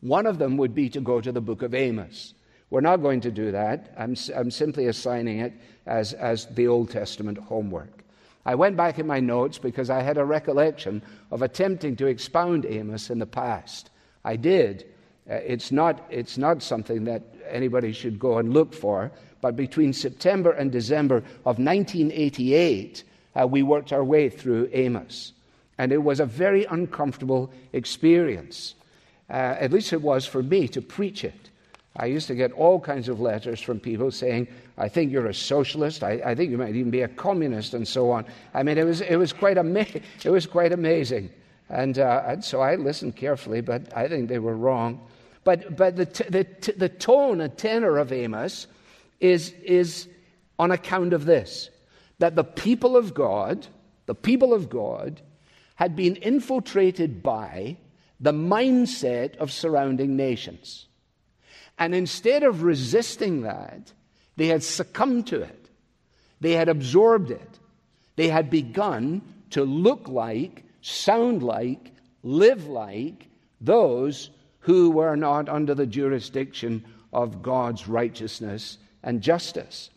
One 0.00 0.26
of 0.26 0.38
them 0.38 0.56
would 0.56 0.74
be 0.74 0.88
to 0.90 1.00
go 1.00 1.20
to 1.20 1.32
the 1.32 1.40
book 1.40 1.62
of 1.62 1.74
Amos. 1.74 2.34
We're 2.70 2.80
not 2.80 3.02
going 3.02 3.20
to 3.22 3.30
do 3.30 3.52
that. 3.52 3.94
I'm, 3.96 4.16
I'm 4.34 4.50
simply 4.50 4.86
assigning 4.86 5.40
it 5.40 5.52
as, 5.86 6.12
as 6.14 6.46
the 6.46 6.66
Old 6.66 6.90
Testament 6.90 7.38
homework. 7.38 8.04
I 8.44 8.54
went 8.54 8.76
back 8.76 8.98
in 8.98 9.06
my 9.06 9.20
notes 9.20 9.58
because 9.58 9.88
I 9.90 10.02
had 10.02 10.18
a 10.18 10.24
recollection 10.24 11.02
of 11.30 11.42
attempting 11.42 11.96
to 11.96 12.06
expound 12.06 12.66
Amos 12.66 13.10
in 13.10 13.18
the 13.18 13.26
past. 13.26 13.90
I 14.24 14.36
did. 14.36 14.86
Uh, 15.30 15.34
it's, 15.34 15.70
not, 15.70 16.04
it's 16.10 16.36
not 16.36 16.62
something 16.62 17.04
that 17.04 17.22
anybody 17.48 17.92
should 17.92 18.18
go 18.18 18.38
and 18.38 18.52
look 18.52 18.74
for, 18.74 19.12
but 19.40 19.54
between 19.54 19.92
September 19.92 20.50
and 20.52 20.72
December 20.72 21.18
of 21.44 21.58
1988, 21.58 23.04
uh, 23.34 23.46
we 23.46 23.62
worked 23.62 23.92
our 23.92 24.04
way 24.04 24.28
through 24.28 24.68
Amos. 24.72 25.32
And 25.78 25.92
it 25.92 26.02
was 26.02 26.20
a 26.20 26.26
very 26.26 26.64
uncomfortable 26.64 27.52
experience. 27.72 28.74
Uh, 29.30 29.56
at 29.58 29.72
least 29.72 29.92
it 29.92 30.02
was 30.02 30.26
for 30.26 30.42
me 30.42 30.68
to 30.68 30.82
preach 30.82 31.24
it. 31.24 31.50
I 31.96 32.06
used 32.06 32.26
to 32.28 32.34
get 32.34 32.52
all 32.52 32.80
kinds 32.80 33.08
of 33.08 33.20
letters 33.20 33.60
from 33.60 33.78
people 33.78 34.10
saying, 34.10 34.48
I 34.78 34.88
think 34.88 35.12
you're 35.12 35.26
a 35.26 35.34
socialist. 35.34 36.02
I, 36.02 36.12
I 36.24 36.34
think 36.34 36.50
you 36.50 36.56
might 36.56 36.74
even 36.74 36.90
be 36.90 37.02
a 37.02 37.08
communist, 37.08 37.74
and 37.74 37.86
so 37.86 38.10
on. 38.10 38.24
I 38.54 38.62
mean, 38.62 38.78
it 38.78 38.84
was, 38.84 39.02
it 39.02 39.16
was, 39.16 39.32
quite, 39.32 39.58
ama- 39.58 39.86
it 40.24 40.30
was 40.30 40.46
quite 40.46 40.72
amazing. 40.72 41.30
And, 41.68 41.98
uh, 41.98 42.22
and 42.26 42.44
so 42.44 42.60
I 42.60 42.76
listened 42.76 43.16
carefully, 43.16 43.60
but 43.60 43.94
I 43.96 44.08
think 44.08 44.28
they 44.28 44.38
were 44.38 44.56
wrong. 44.56 45.06
But, 45.44 45.76
but 45.76 45.96
the, 45.96 46.06
t- 46.06 46.24
the, 46.28 46.44
t- 46.44 46.72
the 46.72 46.88
tone 46.88 47.40
and 47.40 47.56
tenor 47.56 47.98
of 47.98 48.12
Amos 48.12 48.66
is, 49.20 49.52
is 49.62 50.08
on 50.58 50.70
account 50.70 51.12
of 51.12 51.24
this 51.24 51.70
that 52.18 52.36
the 52.36 52.44
people 52.44 52.96
of 52.96 53.14
God, 53.14 53.66
the 54.06 54.14
people 54.14 54.54
of 54.54 54.70
God, 54.70 55.20
had 55.74 55.96
been 55.96 56.14
infiltrated 56.16 57.20
by 57.20 57.76
the 58.20 58.32
mindset 58.32 59.36
of 59.38 59.50
surrounding 59.50 60.16
nations. 60.16 60.86
And 61.82 61.96
instead 61.96 62.44
of 62.44 62.62
resisting 62.62 63.42
that, 63.42 63.92
they 64.36 64.46
had 64.46 64.62
succumbed 64.62 65.26
to 65.26 65.42
it. 65.42 65.68
They 66.40 66.52
had 66.52 66.68
absorbed 66.68 67.32
it. 67.32 67.58
They 68.14 68.28
had 68.28 68.50
begun 68.50 69.20
to 69.50 69.64
look 69.64 70.06
like, 70.06 70.62
sound 70.80 71.42
like, 71.42 71.90
live 72.22 72.68
like 72.68 73.26
those 73.60 74.30
who 74.60 74.92
were 74.92 75.16
not 75.16 75.48
under 75.48 75.74
the 75.74 75.84
jurisdiction 75.84 76.84
of 77.12 77.42
God's 77.42 77.88
righteousness 77.88 78.78
and 79.02 79.20
justice. 79.20 79.90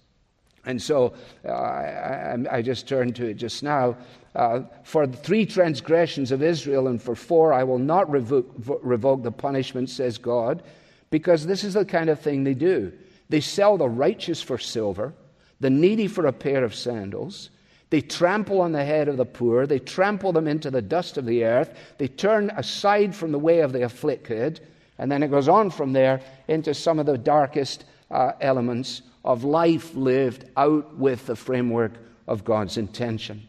And 0.65 0.81
so 0.81 1.13
uh, 1.47 1.51
I, 1.51 2.37
I, 2.49 2.61
just 2.63 2.87
turned 2.87 3.15
to 3.17 3.27
it 3.27 3.35
just 3.35 3.61
now. 3.61 3.95
Uh, 4.33 4.61
for 4.83 5.05
the 5.05 5.17
three 5.17 5.45
transgressions 5.45 6.31
of 6.31 6.41
Israel 6.41 6.87
and 6.87 6.99
for 6.99 7.13
four, 7.13 7.53
I 7.53 7.63
will 7.63 7.77
not 7.77 8.09
revoke, 8.09 8.51
revoke 8.81 9.21
the 9.21 9.31
punishment, 9.31 9.91
says 9.91 10.17
God 10.17 10.63
because 11.09 11.45
this 11.45 11.63
is 11.63 11.75
the 11.75 11.85
kind 11.85 12.09
of 12.09 12.19
thing 12.19 12.43
they 12.43 12.53
do. 12.53 12.91
They 13.29 13.41
sell 13.41 13.77
the 13.77 13.89
righteous 13.89 14.41
for 14.41 14.57
silver, 14.57 15.13
the 15.59 15.69
needy 15.69 16.07
for 16.07 16.25
a 16.27 16.33
pair 16.33 16.63
of 16.63 16.75
sandals. 16.75 17.49
They 17.89 18.01
trample 18.01 18.61
on 18.61 18.71
the 18.71 18.83
head 18.83 19.07
of 19.07 19.17
the 19.17 19.25
poor. 19.25 19.67
They 19.67 19.79
trample 19.79 20.33
them 20.33 20.47
into 20.47 20.71
the 20.71 20.81
dust 20.81 21.17
of 21.17 21.25
the 21.25 21.45
earth. 21.45 21.77
They 21.97 22.07
turn 22.07 22.51
aside 22.57 23.15
from 23.15 23.31
the 23.31 23.39
way 23.39 23.59
of 23.59 23.73
the 23.73 23.83
afflicted. 23.83 24.59
And 24.97 25.11
then 25.11 25.23
it 25.23 25.31
goes 25.31 25.47
on 25.47 25.69
from 25.69 25.93
there 25.93 26.21
into 26.47 26.73
some 26.73 26.99
of 26.99 27.05
the 27.05 27.17
darkest 27.17 27.85
uh, 28.11 28.33
elements 28.41 29.01
of 29.23 29.43
life 29.43 29.95
lived 29.95 30.45
out 30.57 30.95
with 30.97 31.25
the 31.25 31.35
framework 31.35 31.93
of 32.27 32.43
God's 32.43 32.77
intention. 32.77 33.47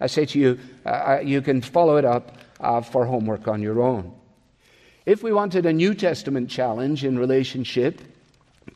I 0.00 0.06
say 0.06 0.24
to 0.26 0.38
you, 0.38 0.58
uh, 0.86 0.88
uh 0.88 1.20
you 1.22 1.42
can 1.42 1.60
follow 1.60 1.96
it 1.96 2.04
up 2.04 2.36
uh, 2.60 2.80
for 2.80 3.04
homework 3.04 3.48
on 3.48 3.60
your 3.60 3.82
own. 3.82 4.14
If 5.06 5.22
we 5.22 5.32
wanted 5.32 5.64
a 5.64 5.72
New 5.72 5.94
Testament 5.94 6.50
challenge 6.50 7.04
in 7.04 7.18
relationship 7.18 8.02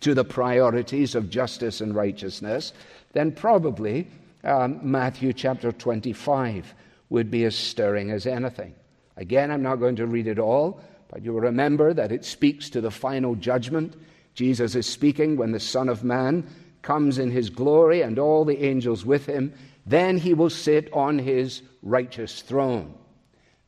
to 0.01 0.15
the 0.15 0.25
priorities 0.25 1.15
of 1.15 1.29
justice 1.31 1.81
and 1.81 1.95
righteousness, 1.95 2.73
then 3.13 3.33
probably 3.33 4.09
um, 4.43 4.81
Matthew 4.83 5.33
chapter 5.33 5.71
25 5.71 6.75
would 7.11 7.31
be 7.31 7.45
as 7.45 7.55
stirring 7.55 8.11
as 8.11 8.27
anything. 8.27 8.75
Again, 9.17 9.51
I'm 9.51 9.63
not 9.63 9.77
going 9.77 9.97
to 9.97 10.07
read 10.07 10.27
it 10.27 10.39
all, 10.39 10.81
but 11.11 11.23
you 11.23 11.33
will 11.33 11.41
remember 11.41 11.93
that 11.93 12.11
it 12.11 12.25
speaks 12.25 12.71
to 12.71 12.81
the 12.81 12.91
final 12.91 13.35
judgment. 13.35 13.95
Jesus 14.35 14.75
is 14.75 14.87
speaking 14.87 15.37
when 15.37 15.53
the 15.53 15.61
Son 15.61 15.89
of 15.89 16.03
Man 16.03 16.47
comes 16.83 17.19
in 17.19 17.31
his 17.31 17.51
glory 17.51 18.03
and 18.03 18.19
all 18.19 18.45
the 18.45 18.65
angels 18.65 19.05
with 19.05 19.27
him. 19.27 19.53
Then 19.87 20.19
he 20.19 20.35
will 20.35 20.51
sit 20.51 20.93
on 20.93 21.19
his 21.19 21.63
righteous 21.83 22.41
throne. 22.43 22.95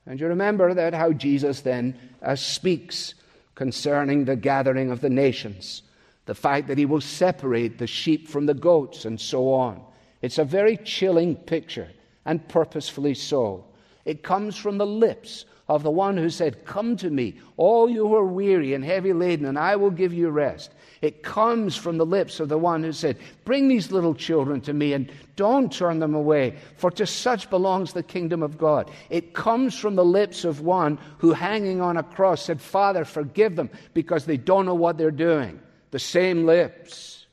And 0.06 0.20
you 0.20 0.28
remember 0.28 0.72
that 0.72 0.94
how 0.94 1.12
Jesus 1.12 1.62
then 1.62 1.98
uh, 2.22 2.36
speaks 2.36 3.14
concerning 3.54 4.24
the 4.24 4.36
gathering 4.36 4.90
of 4.90 5.00
the 5.00 5.10
nations, 5.10 5.82
the 6.26 6.34
fact 6.34 6.68
that 6.68 6.78
he 6.78 6.86
will 6.86 7.00
separate 7.00 7.78
the 7.78 7.86
sheep 7.86 8.28
from 8.28 8.46
the 8.46 8.54
goats, 8.54 9.04
and 9.04 9.20
so 9.20 9.52
on. 9.52 9.82
It's 10.22 10.38
a 10.38 10.44
very 10.44 10.76
chilling 10.76 11.34
picture, 11.34 11.88
and 12.24 12.46
purposefully 12.48 13.14
so. 13.14 13.64
It 14.04 14.22
comes 14.22 14.56
from 14.56 14.78
the 14.78 14.86
lips 14.86 15.44
of 15.68 15.83
the 15.83 15.90
one 15.90 16.16
who 16.16 16.31
said, 16.31 16.64
Come 16.64 16.96
to 16.98 17.11
me, 17.11 17.35
all 17.57 17.88
you 17.88 18.07
who 18.07 18.14
are 18.14 18.24
weary 18.24 18.74
and 18.74 18.85
heavy 18.85 19.12
laden, 19.12 19.46
and 19.46 19.59
I 19.59 19.76
will 19.76 19.90
give 19.90 20.14
you 20.14 20.29
rest. 20.31 20.72
It 21.02 21.22
comes 21.22 21.76
from 21.76 21.98
the 21.98 22.07
lips 22.07 22.40
of 22.40 22.48
the 22.48 22.59
one 22.59 22.83
who 22.83 22.92
said, 22.92 23.18
Bring 23.44 23.68
these 23.68 23.90
little 23.90 24.14
children 24.14 24.61
to 24.62 24.72
me 24.72 24.92
and 24.92 25.11
don't 25.35 25.72
turn 25.72 25.98
them 25.98 26.14
away, 26.14 26.57
for 26.76 26.90
to 26.92 27.07
such 27.07 27.50
belongs 27.50 27.92
the 27.92 28.02
kingdom 28.02 28.42
of 28.42 28.59
God. 28.59 28.90
It 29.11 29.35
comes 29.35 29.76
from 29.79 29.96
the 29.96 30.05
lips 30.05 30.44
of 30.44 30.61
one 30.61 30.98
who, 31.18 31.33
hanging 31.33 31.81
on 31.81 31.96
a 31.96 32.02
cross, 32.02 32.42
said, 32.42 32.61
Father, 32.61 33.05
forgive 33.05 33.57
them 33.57 33.70
because 33.92 34.24
they 34.24 34.37
don't 34.37 34.66
know 34.66 34.74
what 34.74 34.96
they're 34.98 35.11
doing. 35.11 35.61
The 35.90 35.98
same 35.98 36.46
lips. 36.46 37.26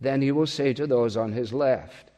Then 0.00 0.20
he 0.20 0.32
will 0.32 0.48
say 0.48 0.72
to 0.72 0.86
those 0.86 1.16
on 1.16 1.32
his 1.32 1.52
left, 1.52 2.10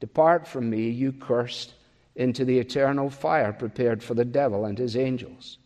Depart 0.00 0.46
from 0.46 0.68
me, 0.68 0.90
you 0.90 1.12
cursed, 1.12 1.72
into 2.16 2.44
the 2.44 2.58
eternal 2.58 3.10
fire 3.10 3.52
prepared 3.52 4.02
for 4.02 4.14
the 4.14 4.24
devil 4.24 4.64
and 4.64 4.76
his 4.78 4.96
angels. 4.96 5.58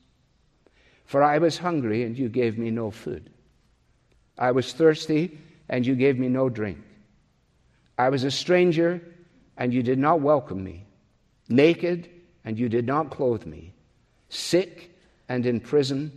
For 1.07 1.23
I 1.23 1.39
was 1.39 1.59
hungry, 1.59 2.03
and 2.03 2.19
you 2.19 2.29
gave 2.29 2.59
me 2.59 2.71
no 2.71 2.91
food. 2.91 3.31
I 4.37 4.51
was 4.53 4.73
thirsty, 4.73 5.39
and 5.69 5.87
you 5.87 5.95
gave 5.95 6.19
me 6.19 6.29
no 6.29 6.49
drink. 6.49 6.79
I 7.97 8.09
was 8.09 8.25
a 8.25 8.31
stranger, 8.31 9.01
and 9.57 9.73
you 9.73 9.83
did 9.83 9.99
not 9.99 10.21
welcome 10.21 10.63
me. 10.63 10.87
Naked, 11.49 12.09
and 12.45 12.59
you 12.59 12.69
did 12.69 12.87
not 12.87 13.11
clothe 13.11 13.47
me. 13.47 13.73
Sick 14.29 14.91
and 15.29 15.47
in 15.47 15.61
prison, 15.61 16.13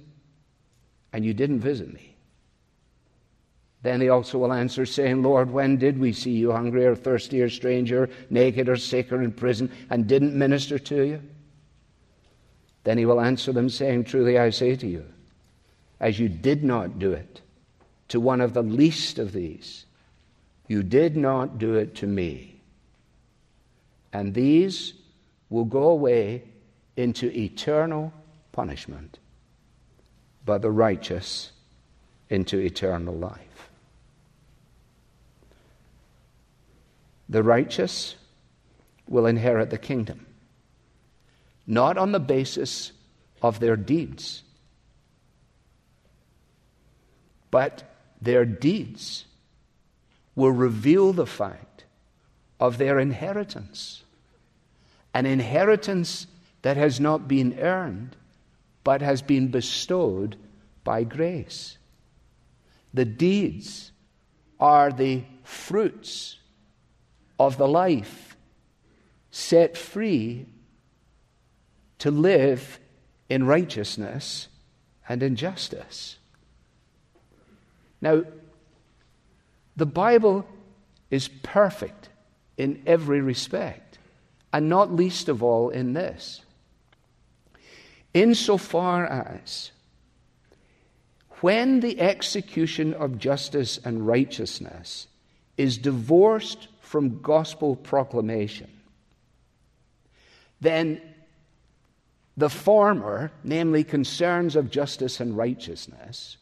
and 1.11 1.23
you 1.23 1.33
didn't 1.33 1.59
visit 1.59 1.93
me. 1.93 2.12
Then 3.83 3.99
he 3.99 4.07
also 4.07 4.37
will 4.37 4.53
answer, 4.53 4.85
saying, 4.85 5.21
Lord, 5.21 5.51
when 5.51 5.77
did 5.77 5.99
we 5.99 6.13
see 6.13 6.31
you 6.31 6.53
hungry 6.53 6.85
or 6.85 6.95
thirsty 6.95 7.41
or 7.41 7.49
stranger, 7.49 8.09
naked 8.29 8.69
or 8.69 8.77
sick 8.77 9.11
or 9.11 9.21
in 9.21 9.33
prison, 9.33 9.69
and 9.89 10.07
didn't 10.07 10.33
minister 10.33 10.79
to 10.79 11.03
you? 11.03 11.21
Then 12.85 12.97
he 12.97 13.05
will 13.05 13.19
answer 13.19 13.51
them, 13.51 13.69
saying, 13.69 14.05
Truly 14.05 14.39
I 14.39 14.49
say 14.49 14.77
to 14.77 14.87
you, 14.87 15.05
as 15.99 16.17
you 16.17 16.29
did 16.29 16.63
not 16.63 16.97
do 16.97 17.11
it 17.11 17.41
to 18.07 18.21
one 18.21 18.39
of 18.39 18.53
the 18.53 18.63
least 18.63 19.19
of 19.19 19.33
these, 19.33 19.85
you 20.67 20.81
did 20.81 21.17
not 21.17 21.57
do 21.57 21.75
it 21.75 21.95
to 21.95 22.07
me. 22.07 22.61
And 24.13 24.33
these 24.33 24.93
will 25.49 25.65
go 25.65 25.89
away 25.89 26.43
into 26.95 27.35
eternal 27.37 28.13
punishment, 28.53 29.19
but 30.45 30.61
the 30.61 30.71
righteous 30.71 31.51
into 32.29 32.59
eternal 32.59 33.15
life. 33.15 33.52
The 37.33 37.41
righteous 37.41 38.13
will 39.07 39.25
inherit 39.25 39.71
the 39.71 39.79
kingdom, 39.79 40.27
not 41.65 41.97
on 41.97 42.11
the 42.11 42.19
basis 42.19 42.91
of 43.41 43.59
their 43.59 43.75
deeds, 43.75 44.43
but 47.49 47.91
their 48.21 48.45
deeds 48.45 49.25
will 50.35 50.51
reveal 50.51 51.11
the 51.11 51.25
fact 51.25 51.85
of 52.59 52.77
their 52.77 52.99
inheritance. 52.99 54.03
An 55.11 55.25
inheritance 55.25 56.27
that 56.61 56.77
has 56.77 56.99
not 56.99 57.27
been 57.27 57.57
earned, 57.57 58.15
but 58.83 59.01
has 59.01 59.23
been 59.23 59.47
bestowed 59.47 60.35
by 60.83 61.03
grace. 61.03 61.79
The 62.93 63.05
deeds 63.05 63.91
are 64.59 64.91
the 64.91 65.23
fruits 65.43 66.37
of 67.39 67.57
the 67.57 67.67
life 67.67 68.35
set 69.31 69.77
free 69.77 70.45
to 71.99 72.11
live 72.11 72.79
in 73.29 73.45
righteousness 73.45 74.47
and 75.07 75.23
in 75.23 75.35
justice. 75.35 76.17
Now, 78.01 78.23
the 79.75 79.85
Bible 79.85 80.45
is 81.09 81.27
perfect 81.27 82.09
in 82.57 82.83
every 82.85 83.21
respect, 83.21 83.97
and 84.51 84.69
not 84.69 84.93
least 84.93 85.29
of 85.29 85.41
all 85.41 85.69
in 85.69 85.93
this. 85.93 86.41
Insofar 88.13 89.05
as 89.05 89.71
when 91.41 91.79
the 91.79 91.99
execution 91.99 92.93
of 92.93 93.17
justice 93.17 93.79
and 93.83 94.05
righteousness 94.05 95.07
is 95.57 95.77
divorced 95.77 96.67
from 96.93 97.19
gospel 97.23 97.75
proclamation, 97.75 98.69
then 100.61 101.01
the 102.37 102.51
former, 102.51 103.31
namely 103.43 103.83
concerns 103.83 104.55
of 104.55 104.69
justice 104.69 105.19
and 105.19 105.35
righteousness, 105.35 106.37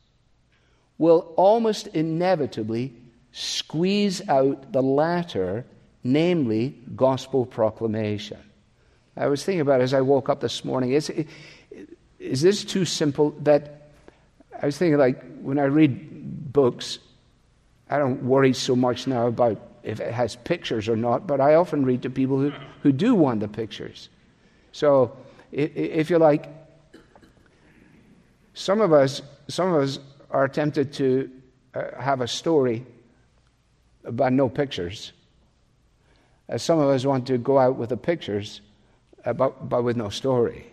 will 0.97 1.33
almost 1.37 1.87
inevitably 1.87 2.93
squeeze 3.31 4.27
out 4.27 4.73
the 4.73 4.83
latter, 4.83 5.65
namely 6.03 6.75
gospel 6.97 7.45
proclamation. 7.45 8.41
I 9.15 9.27
was 9.27 9.45
thinking 9.45 9.61
about 9.61 9.79
it 9.79 9.83
as 9.83 9.93
I 9.93 10.01
woke 10.01 10.27
up 10.27 10.41
this 10.41 10.65
morning. 10.65 10.91
Is, 10.91 11.09
is 12.19 12.41
this 12.41 12.65
too 12.65 12.83
simple 12.83 13.29
that 13.43 13.93
I 14.61 14.65
was 14.65 14.77
thinking, 14.77 14.97
like, 14.97 15.23
when 15.41 15.57
I 15.59 15.63
read 15.63 16.51
books, 16.51 16.99
I 17.89 17.97
don't 17.97 18.23
worry 18.23 18.51
so 18.51 18.75
much 18.75 19.07
now 19.07 19.27
about 19.27 19.70
if 19.83 19.99
it 19.99 20.13
has 20.13 20.35
pictures 20.35 20.87
or 20.87 20.95
not, 20.95 21.27
but 21.27 21.41
I 21.41 21.55
often 21.55 21.85
read 21.85 22.01
to 22.03 22.09
people 22.09 22.37
who, 22.39 22.51
who 22.83 22.91
do 22.91 23.15
want 23.15 23.39
the 23.39 23.47
pictures. 23.47 24.09
So, 24.71 25.17
if 25.51 26.09
you 26.09 26.17
like, 26.17 26.47
some 28.53 28.81
of 28.81 28.93
us, 28.93 29.21
some 29.47 29.73
of 29.73 29.81
us 29.81 29.99
are 30.29 30.47
tempted 30.47 30.93
to 30.93 31.29
uh, 31.73 31.99
have 31.99 32.21
a 32.21 32.27
story 32.27 32.85
but 34.03 34.33
no 34.33 34.49
pictures. 34.49 35.13
Uh, 36.49 36.57
some 36.57 36.79
of 36.79 36.89
us 36.89 37.05
want 37.05 37.27
to 37.27 37.37
go 37.37 37.57
out 37.57 37.75
with 37.75 37.89
the 37.89 37.97
pictures, 37.97 38.61
uh, 39.25 39.33
but, 39.33 39.69
but 39.69 39.83
with 39.83 39.95
no 39.95 40.09
story. 40.09 40.65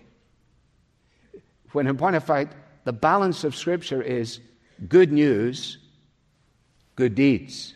When 1.72 1.86
in 1.86 1.96
point 1.96 2.16
of 2.16 2.24
fact, 2.24 2.54
the 2.84 2.92
balance 2.92 3.44
of 3.44 3.54
Scripture 3.54 4.02
is 4.02 4.40
good 4.88 5.12
news, 5.12 5.78
good 6.96 7.14
deeds. 7.14 7.74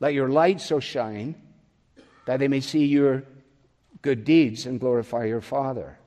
Let 0.00 0.14
your 0.14 0.28
light 0.28 0.60
so 0.60 0.80
shine 0.80 1.34
that 2.26 2.38
they 2.38 2.48
may 2.48 2.60
see 2.60 2.86
your 2.86 3.22
good 4.02 4.24
deeds 4.24 4.66
and 4.66 4.78
glorify 4.80 5.24
your 5.24 5.40
Father. 5.40 5.98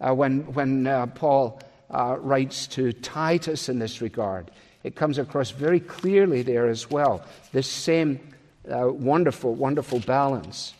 Uh, 0.00 0.14
when 0.14 0.52
when 0.52 0.86
uh, 0.86 1.06
Paul 1.06 1.60
uh, 1.90 2.16
writes 2.18 2.66
to 2.68 2.92
Titus 2.92 3.68
in 3.68 3.78
this 3.78 4.00
regard, 4.00 4.50
it 4.82 4.94
comes 4.94 5.18
across 5.18 5.50
very 5.50 5.80
clearly 5.80 6.42
there 6.42 6.68
as 6.68 6.90
well. 6.90 7.24
This 7.52 7.68
same 7.68 8.20
uh, 8.70 8.88
wonderful, 8.88 9.54
wonderful 9.54 10.00
balance. 10.00 10.74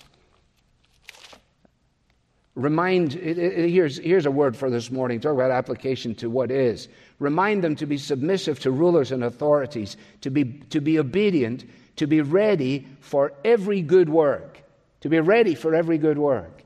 Remind, 2.54 3.14
it, 3.14 3.36
it, 3.36 3.68
here's, 3.68 3.98
here's 3.98 4.24
a 4.24 4.30
word 4.30 4.56
for 4.56 4.70
this 4.70 4.90
morning. 4.90 5.20
Talk 5.20 5.34
about 5.34 5.50
application 5.50 6.14
to 6.16 6.30
what 6.30 6.50
is. 6.50 6.88
Remind 7.18 7.62
them 7.62 7.76
to 7.76 7.86
be 7.86 7.98
submissive 7.98 8.60
to 8.60 8.70
rulers 8.70 9.12
and 9.12 9.22
authorities, 9.22 9.96
to 10.22 10.30
be, 10.30 10.44
to 10.70 10.80
be 10.80 10.98
obedient, 10.98 11.64
to 11.96 12.06
be 12.06 12.20
ready 12.20 12.86
for 13.00 13.32
every 13.44 13.82
good 13.82 14.08
work. 14.08 14.62
To 15.00 15.08
be 15.08 15.20
ready 15.20 15.54
for 15.54 15.74
every 15.74 15.98
good 15.98 16.18
work. 16.18 16.62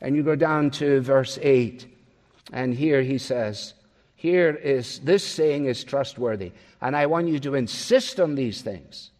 And 0.00 0.14
you 0.14 0.22
go 0.22 0.36
down 0.36 0.70
to 0.72 1.00
verse 1.00 1.38
8, 1.42 1.86
and 2.52 2.74
here 2.74 3.02
he 3.02 3.18
says, 3.18 3.74
Here 4.14 4.50
is, 4.50 5.00
this 5.00 5.26
saying 5.26 5.66
is 5.66 5.84
trustworthy. 5.84 6.52
And 6.80 6.96
I 6.96 7.06
want 7.06 7.28
you 7.28 7.40
to 7.40 7.54
insist 7.54 8.20
on 8.20 8.34
these 8.34 8.62
things. 8.62 9.10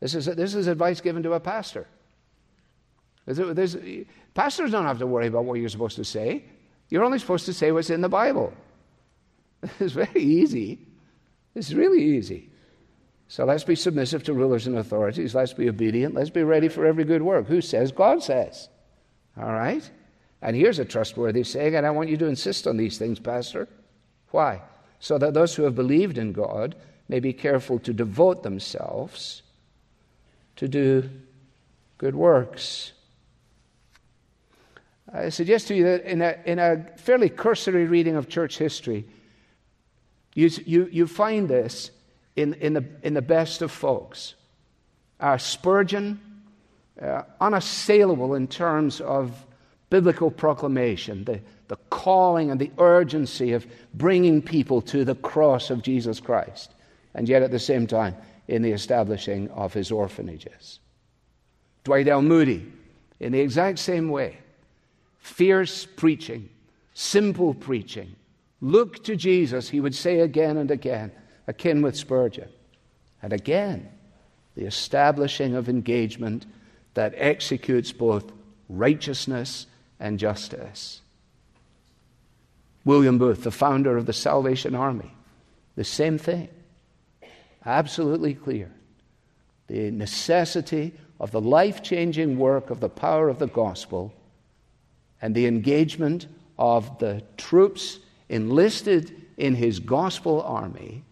This 0.00 0.14
is, 0.14 0.26
this 0.26 0.54
is 0.54 0.66
advice 0.66 1.00
given 1.00 1.22
to 1.22 1.32
a 1.34 1.40
pastor. 1.40 1.86
Pastors 3.26 4.70
don't 4.70 4.84
have 4.84 4.98
to 4.98 5.06
worry 5.06 5.26
about 5.26 5.44
what 5.44 5.54
you're 5.54 5.68
supposed 5.68 5.96
to 5.96 6.04
say. 6.04 6.44
You're 6.90 7.04
only 7.04 7.18
supposed 7.18 7.46
to 7.46 7.52
say 7.52 7.72
what's 7.72 7.90
in 7.90 8.00
the 8.00 8.08
Bible. 8.08 8.52
It's 9.80 9.94
very 9.94 10.20
easy. 10.20 10.78
It's 11.54 11.72
really 11.72 12.02
easy. 12.02 12.50
So 13.28 13.44
let's 13.44 13.64
be 13.64 13.74
submissive 13.74 14.22
to 14.24 14.34
rulers 14.34 14.66
and 14.66 14.78
authorities. 14.78 15.34
Let's 15.34 15.52
be 15.52 15.68
obedient. 15.68 16.14
Let's 16.14 16.30
be 16.30 16.42
ready 16.42 16.68
for 16.68 16.86
every 16.86 17.04
good 17.04 17.22
work. 17.22 17.46
Who 17.46 17.60
says? 17.60 17.90
God 17.90 18.22
says. 18.22 18.68
All 19.36 19.52
right? 19.52 19.88
And 20.42 20.54
here's 20.54 20.78
a 20.78 20.84
trustworthy 20.84 21.42
saying, 21.42 21.74
and 21.74 21.86
I 21.86 21.90
want 21.90 22.10
you 22.10 22.16
to 22.18 22.26
insist 22.26 22.66
on 22.66 22.76
these 22.76 22.98
things, 22.98 23.18
Pastor. 23.18 23.68
Why? 24.30 24.60
so 25.04 25.18
that 25.18 25.34
those 25.34 25.54
who 25.54 25.64
have 25.64 25.74
believed 25.74 26.16
in 26.16 26.32
God 26.32 26.74
may 27.10 27.20
be 27.20 27.34
careful 27.34 27.78
to 27.80 27.92
devote 27.92 28.42
themselves 28.42 29.42
to 30.56 30.66
do 30.66 31.10
good 31.98 32.14
works. 32.14 32.92
I 35.12 35.28
suggest 35.28 35.68
to 35.68 35.74
you 35.74 35.84
that 35.84 36.06
in 36.06 36.22
a, 36.22 36.38
in 36.46 36.58
a 36.58 36.86
fairly 36.96 37.28
cursory 37.28 37.84
reading 37.84 38.16
of 38.16 38.30
church 38.30 38.56
history, 38.56 39.04
you, 40.32 40.48
you, 40.64 40.88
you 40.90 41.06
find 41.06 41.50
this 41.50 41.90
in, 42.36 42.54
in, 42.54 42.74
the, 42.74 42.84
in 43.02 43.14
the 43.14 43.22
best 43.22 43.62
of 43.62 43.70
folks. 43.70 44.34
Uh, 45.20 45.38
Spurgeon, 45.38 46.20
uh, 47.00 47.22
unassailable 47.40 48.34
in 48.34 48.46
terms 48.46 49.00
of 49.00 49.46
biblical 49.90 50.30
proclamation, 50.30 51.24
the, 51.24 51.40
the 51.68 51.76
calling 51.90 52.50
and 52.50 52.60
the 52.60 52.70
urgency 52.78 53.52
of 53.52 53.66
bringing 53.94 54.42
people 54.42 54.82
to 54.82 55.04
the 55.04 55.14
cross 55.14 55.70
of 55.70 55.82
Jesus 55.82 56.20
Christ, 56.20 56.74
and 57.14 57.28
yet 57.28 57.42
at 57.42 57.50
the 57.50 57.58
same 57.58 57.86
time 57.86 58.16
in 58.48 58.62
the 58.62 58.72
establishing 58.72 59.48
of 59.50 59.72
his 59.72 59.90
orphanages. 59.90 60.80
Dwight 61.84 62.08
L. 62.08 62.22
Moody, 62.22 62.70
in 63.20 63.32
the 63.32 63.40
exact 63.40 63.78
same 63.78 64.08
way, 64.08 64.38
fierce 65.18 65.86
preaching, 65.86 66.48
simple 66.94 67.54
preaching. 67.54 68.14
Look 68.60 69.04
to 69.04 69.16
Jesus, 69.16 69.68
he 69.68 69.80
would 69.80 69.94
say 69.94 70.20
again 70.20 70.56
and 70.56 70.70
again, 70.70 71.12
akin 71.46 71.82
with 71.82 71.96
Spurgeon. 71.96 72.48
And 73.22 73.32
again, 73.32 73.88
the 74.54 74.66
establishing 74.66 75.54
of 75.54 75.68
engagement 75.68 76.46
that 76.94 77.14
executes 77.16 77.92
both 77.92 78.32
righteousness 78.68 79.66
and 79.98 80.18
justice. 80.18 81.00
William 82.84 83.18
Booth, 83.18 83.42
the 83.42 83.50
founder 83.50 83.96
of 83.96 84.06
the 84.06 84.12
Salvation 84.12 84.74
Army, 84.74 85.10
the 85.74 85.84
same 85.84 86.18
thing. 86.18 86.48
Absolutely 87.64 88.34
clear. 88.34 88.70
The 89.68 89.90
necessity 89.90 90.92
of 91.18 91.30
the 91.30 91.40
life 91.40 91.82
changing 91.82 92.38
work 92.38 92.70
of 92.70 92.80
the 92.80 92.88
power 92.88 93.28
of 93.28 93.38
the 93.38 93.46
gospel 93.46 94.12
and 95.22 95.34
the 95.34 95.46
engagement 95.46 96.26
of 96.58 96.98
the 96.98 97.22
troops 97.36 97.98
enlisted 98.28 99.16
in 99.36 99.54
his 99.54 99.80
gospel 99.80 100.42
army 100.42 101.02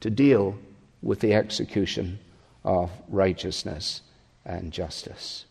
to 0.00 0.10
deal 0.10 0.56
with 1.02 1.20
the 1.20 1.34
execution 1.34 2.18
of 2.64 2.90
righteousness 3.08 4.02
and 4.44 4.72
justice. 4.72 5.46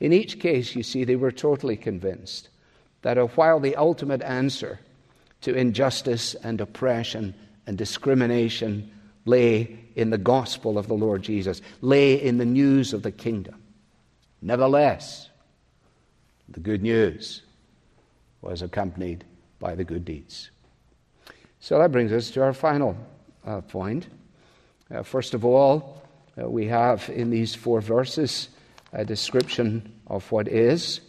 In 0.00 0.12
each 0.12 0.38
case, 0.38 0.74
you 0.74 0.82
see, 0.82 1.04
they 1.04 1.16
were 1.16 1.32
totally 1.32 1.76
convinced 1.76 2.48
that 3.02 3.16
while 3.36 3.60
the 3.60 3.76
ultimate 3.76 4.22
answer 4.22 4.80
to 5.40 5.54
injustice 5.54 6.34
and 6.34 6.60
oppression 6.60 7.34
and 7.66 7.76
discrimination 7.78 8.90
lay 9.24 9.78
in 9.94 10.10
the 10.10 10.18
gospel 10.18 10.78
of 10.78 10.88
the 10.88 10.94
Lord 10.94 11.22
Jesus, 11.22 11.60
lay 11.80 12.14
in 12.14 12.38
the 12.38 12.44
news 12.44 12.92
of 12.92 13.02
the 13.02 13.12
kingdom, 13.12 13.62
nevertheless, 14.40 15.28
The 16.48 16.60
good 16.60 16.82
news 16.82 17.42
was 18.40 18.62
accompanied 18.62 19.24
by 19.58 19.74
the 19.74 19.84
good 19.84 20.04
deeds. 20.04 20.50
So 21.60 21.78
that 21.78 21.90
brings 21.90 22.12
us 22.12 22.30
to 22.32 22.42
our 22.42 22.52
final 22.52 22.96
uh, 23.44 23.60
point. 23.62 24.06
Uh, 24.94 25.02
first 25.02 25.34
of 25.34 25.44
all, 25.44 26.02
uh, 26.40 26.48
we 26.48 26.66
have 26.68 27.08
in 27.10 27.30
these 27.30 27.54
four 27.54 27.80
verses 27.80 28.48
a 28.92 29.04
description 29.04 29.92
of 30.06 30.30
what 30.30 30.48
is. 30.48 31.00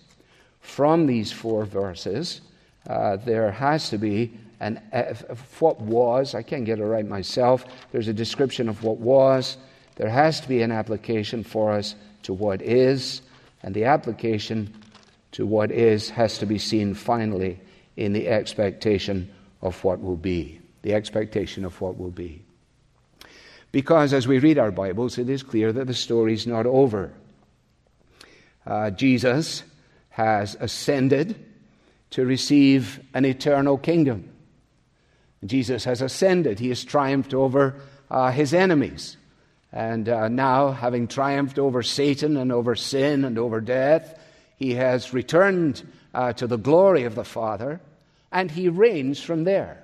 From 0.59 1.05
these 1.05 1.31
four 1.31 1.65
verses, 1.65 2.41
uh, 2.89 3.17
there 3.17 3.51
has 3.51 3.89
to 3.89 3.97
be 3.97 4.38
an 4.59 4.81
uh, 4.91 5.13
what 5.59 5.79
was. 5.79 6.35
I 6.35 6.41
can't 6.41 6.65
get 6.65 6.79
it 6.79 6.83
right 6.85 7.07
myself. 7.07 7.65
There's 7.91 8.07
a 8.07 8.13
description 8.13 8.67
of 8.67 8.83
what 8.83 8.97
was. 8.97 9.57
There 9.95 10.09
has 10.09 10.41
to 10.41 10.49
be 10.49 10.62
an 10.62 10.71
application 10.71 11.43
for 11.43 11.71
us 11.71 11.95
to 12.23 12.33
what 12.33 12.62
is, 12.62 13.21
and 13.63 13.73
the 13.73 13.85
application 13.85 14.73
to 15.33 15.45
what 15.45 15.71
is 15.71 16.09
has 16.09 16.39
to 16.39 16.45
be 16.45 16.57
seen 16.57 16.93
finally 16.93 17.59
in 17.95 18.13
the 18.13 18.27
expectation 18.27 19.29
of 19.62 19.84
what 19.84 20.02
will 20.02 20.15
be. 20.15 20.60
The 20.82 20.93
expectation 20.93 21.65
of 21.65 21.80
what 21.82 21.98
will 21.98 22.12
be. 22.12 22.43
Because 23.72 24.13
as 24.13 24.28
we 24.28 24.39
read 24.39 24.58
our 24.58 24.72
Bibles, 24.72 25.17
it 25.17 25.30
is 25.30 25.43
clear 25.43 25.72
that 25.72 25.88
the 25.88 25.93
story 25.93 26.34
is 26.34 26.48
not 26.48 26.65
over. 26.65 27.12
Uh, 28.65 28.89
Jesus 28.89 29.63
has 30.10 30.56
ascended 30.60 31.45
to 32.12 32.26
receive 32.26 33.00
an 33.13 33.26
eternal 33.26 33.78
kingdom. 33.78 34.30
Jesus 35.45 35.84
has 35.86 36.02
ascended, 36.02 36.60
he 36.60 36.69
has 36.69 36.84
triumphed 36.84 37.34
over 37.34 37.76
uh, 38.10 38.32
his 38.32 38.54
enemies. 38.54 39.17
And 39.72 40.10
uh, 40.10 40.28
now, 40.28 40.72
having 40.72 41.08
triumphed 41.08 41.60
over 41.60 41.84
Satan 41.84 42.38
and 42.38 42.52
over 42.52 42.76
sin 42.76 43.24
and 43.24 43.38
over 43.38 43.62
death, 43.62 44.19
he 44.58 44.74
has 44.74 45.13
returned 45.13 45.88
uh, 46.13 46.34
to 46.34 46.48
the 46.48 46.58
glory 46.58 47.04
of 47.04 47.13
the 47.13 47.24
Father 47.24 47.80
and 48.32 48.52
he 48.52 48.70
reigns 48.70 49.22
from 49.22 49.44
there. 49.44 49.84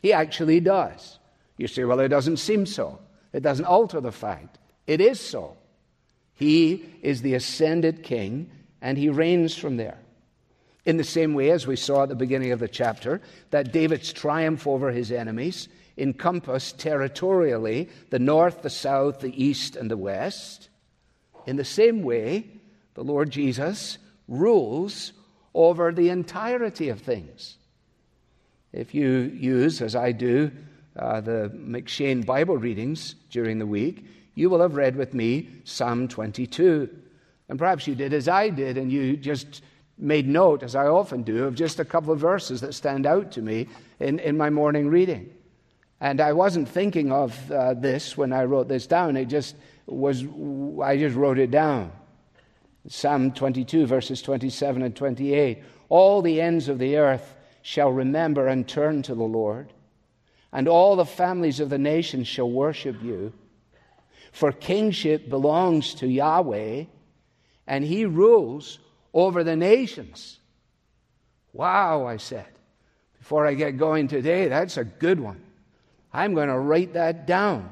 He 0.00 0.12
actually 0.12 0.60
does. 0.60 1.18
You 1.56 1.66
say, 1.66 1.84
well, 1.84 2.00
it 2.00 2.08
doesn't 2.08 2.38
seem 2.38 2.66
so. 2.66 2.98
It 3.32 3.42
doesn't 3.42 3.64
alter 3.64 4.00
the 4.00 4.12
fact. 4.12 4.58
It 4.86 5.00
is 5.00 5.20
so. 5.20 5.56
He 6.34 6.84
is 7.02 7.22
the 7.22 7.34
ascended 7.34 8.02
king 8.02 8.50
and 8.82 8.98
he 8.98 9.08
reigns 9.08 9.56
from 9.56 9.76
there. 9.76 9.98
In 10.84 10.98
the 10.98 11.04
same 11.04 11.32
way 11.32 11.50
as 11.50 11.66
we 11.66 11.76
saw 11.76 12.02
at 12.02 12.10
the 12.10 12.14
beginning 12.14 12.52
of 12.52 12.60
the 12.60 12.68
chapter, 12.68 13.22
that 13.50 13.72
David's 13.72 14.12
triumph 14.12 14.66
over 14.66 14.90
his 14.90 15.10
enemies 15.10 15.68
encompassed 15.96 16.78
territorially 16.78 17.88
the 18.10 18.18
north, 18.18 18.62
the 18.62 18.70
south, 18.70 19.20
the 19.20 19.42
east, 19.42 19.76
and 19.76 19.90
the 19.90 19.96
west. 19.96 20.68
In 21.46 21.56
the 21.56 21.64
same 21.64 22.02
way, 22.02 22.46
the 22.94 23.04
Lord 23.04 23.30
Jesus 23.30 23.98
rules 24.28 25.12
over 25.54 25.92
the 25.92 26.10
entirety 26.10 26.88
of 26.88 27.00
things. 27.00 27.56
If 28.72 28.94
you 28.94 29.08
use, 29.08 29.80
as 29.80 29.94
I 29.94 30.12
do, 30.12 30.50
uh, 30.96 31.20
the 31.20 31.50
M'Cheyne 31.54 32.26
Bible 32.26 32.56
readings 32.56 33.14
during 33.30 33.58
the 33.58 33.66
week, 33.66 34.04
you 34.34 34.50
will 34.50 34.60
have 34.60 34.74
read 34.74 34.96
with 34.96 35.14
me 35.14 35.48
Psalm 35.64 36.08
22. 36.08 36.88
And 37.48 37.58
perhaps 37.58 37.86
you 37.86 37.94
did 37.94 38.12
as 38.12 38.28
I 38.28 38.48
did, 38.48 38.76
and 38.76 38.90
you 38.90 39.16
just 39.16 39.62
made 39.96 40.26
note, 40.26 40.62
as 40.62 40.74
I 40.74 40.86
often 40.86 41.22
do, 41.22 41.44
of 41.44 41.54
just 41.54 41.78
a 41.78 41.84
couple 41.84 42.12
of 42.12 42.18
verses 42.18 42.60
that 42.62 42.74
stand 42.74 43.06
out 43.06 43.30
to 43.32 43.42
me 43.42 43.68
in, 44.00 44.18
in 44.18 44.36
my 44.36 44.50
morning 44.50 44.88
reading. 44.88 45.32
And 46.00 46.20
I 46.20 46.32
wasn't 46.32 46.68
thinking 46.68 47.12
of 47.12 47.50
uh, 47.50 47.74
this 47.74 48.16
when 48.16 48.32
I 48.32 48.44
wrote 48.44 48.68
this 48.68 48.86
down. 48.86 49.16
It 49.16 49.26
just 49.26 49.54
was, 49.86 50.24
I 50.82 50.96
just 50.96 51.14
wrote 51.16 51.38
it 51.38 51.50
down. 51.50 51.92
Psalm 52.86 53.32
22, 53.32 53.86
verses 53.86 54.20
27 54.20 54.82
and 54.82 54.94
28. 54.94 55.62
All 55.88 56.22
the 56.22 56.40
ends 56.40 56.68
of 56.68 56.78
the 56.78 56.96
earth 56.96 57.34
shall 57.62 57.90
remember 57.90 58.46
and 58.46 58.68
turn 58.68 59.02
to 59.02 59.14
the 59.14 59.22
Lord, 59.22 59.72
and 60.52 60.68
all 60.68 60.96
the 60.96 61.06
families 61.06 61.60
of 61.60 61.70
the 61.70 61.78
nations 61.78 62.28
shall 62.28 62.50
worship 62.50 63.02
you. 63.02 63.32
For 64.32 64.52
kingship 64.52 65.28
belongs 65.28 65.94
to 65.94 66.06
Yahweh, 66.06 66.84
and 67.66 67.84
he 67.84 68.04
rules 68.04 68.80
over 69.14 69.44
the 69.44 69.56
nations. 69.56 70.40
Wow, 71.52 72.06
I 72.06 72.18
said. 72.18 72.48
Before 73.18 73.46
I 73.46 73.54
get 73.54 73.78
going 73.78 74.08
today, 74.08 74.48
that's 74.48 74.76
a 74.76 74.84
good 74.84 75.18
one. 75.18 75.40
I'm 76.12 76.34
going 76.34 76.48
to 76.48 76.58
write 76.58 76.92
that 76.94 77.26
down. 77.26 77.70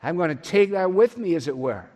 I'm 0.00 0.16
going 0.16 0.28
to 0.28 0.40
take 0.42 0.70
that 0.70 0.92
with 0.92 1.18
me, 1.18 1.34
as 1.34 1.48
it 1.48 1.56
were. 1.56 1.88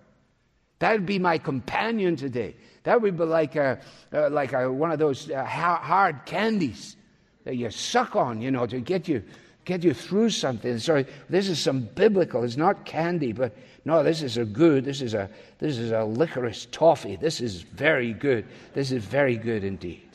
That 0.83 0.95
would 0.95 1.07
be 1.07 1.21
my 1.21 1.38
companion 1.38 2.16
today. 2.16 2.57
That 2.83 3.01
would 3.01 3.16
be 3.16 3.23
like, 3.23 3.55
a, 3.55 3.79
uh, 4.12 4.31
like 4.31 4.53
a, 4.53 4.68
one 4.68 4.90
of 4.90 4.99
those 4.99 5.31
uh, 5.31 5.45
hard 5.45 6.27
candies 6.27 6.97
that 7.45 7.55
you 7.55 7.71
suck 7.71 8.16
on, 8.16 8.42
you 8.42 8.51
know, 8.51 8.66
to 8.66 8.81
get 8.81 9.07
you, 9.07 9.23
get 9.64 9.85
you 9.85 9.95
through 9.95 10.31
something. 10.31 10.77
Sorry, 10.81 11.07
this 11.29 11.49
is 11.49 11.61
some 11.61 11.83
biblical. 11.83 12.42
It's 12.42 12.57
not 12.57 12.85
candy, 12.85 13.33
but 13.33 13.57
no, 13.85 14.03
this 14.03 14.23
is 14.23 14.38
a 14.38 14.45
good. 14.45 14.85
This 14.85 15.03
is 15.03 15.14
a 15.14 15.31
this 15.61 15.79
is 15.79 15.92
a 15.92 16.03
licorice 16.03 16.66
toffee. 16.73 17.14
This 17.14 17.40
is 17.40 17.62
very 17.62 18.12
good. 18.12 18.45
This 18.75 18.90
is 18.90 19.05
very 19.05 19.37
good 19.37 19.62
indeed. 19.62 20.09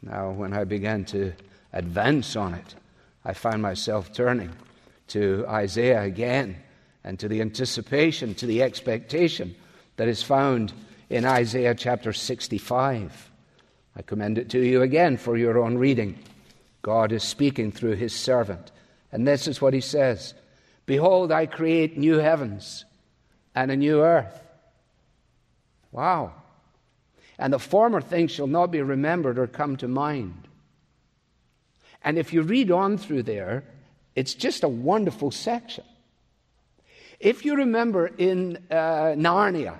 Now, 0.00 0.30
when 0.30 0.52
I 0.52 0.62
began 0.62 1.04
to 1.06 1.32
advance 1.72 2.36
on 2.36 2.54
it, 2.54 2.76
I 3.24 3.32
found 3.32 3.62
myself 3.62 4.12
turning 4.12 4.52
to 5.08 5.44
Isaiah 5.48 6.02
again 6.02 6.62
and 7.08 7.18
to 7.18 7.26
the 7.26 7.40
anticipation, 7.40 8.34
to 8.34 8.44
the 8.44 8.62
expectation 8.62 9.54
that 9.96 10.08
is 10.08 10.22
found 10.22 10.74
in 11.08 11.24
Isaiah 11.24 11.74
chapter 11.74 12.12
65. 12.12 13.30
I 13.96 14.02
commend 14.02 14.36
it 14.36 14.50
to 14.50 14.60
you 14.60 14.82
again 14.82 15.16
for 15.16 15.34
your 15.34 15.58
own 15.58 15.78
reading. 15.78 16.18
God 16.82 17.12
is 17.12 17.24
speaking 17.24 17.72
through 17.72 17.94
his 17.94 18.14
servant. 18.14 18.72
And 19.10 19.26
this 19.26 19.48
is 19.48 19.58
what 19.58 19.72
he 19.72 19.80
says 19.80 20.34
Behold, 20.84 21.32
I 21.32 21.46
create 21.46 21.96
new 21.96 22.18
heavens 22.18 22.84
and 23.54 23.70
a 23.70 23.76
new 23.76 24.02
earth. 24.02 24.42
Wow. 25.90 26.34
And 27.38 27.54
the 27.54 27.58
former 27.58 28.02
things 28.02 28.32
shall 28.32 28.46
not 28.46 28.70
be 28.70 28.82
remembered 28.82 29.38
or 29.38 29.46
come 29.46 29.78
to 29.78 29.88
mind. 29.88 30.46
And 32.04 32.18
if 32.18 32.34
you 32.34 32.42
read 32.42 32.70
on 32.70 32.98
through 32.98 33.22
there, 33.22 33.64
it's 34.14 34.34
just 34.34 34.62
a 34.62 34.68
wonderful 34.68 35.30
section. 35.30 35.84
If 37.20 37.44
you 37.44 37.56
remember 37.56 38.06
in 38.06 38.58
uh, 38.70 39.14
Narnia, 39.16 39.78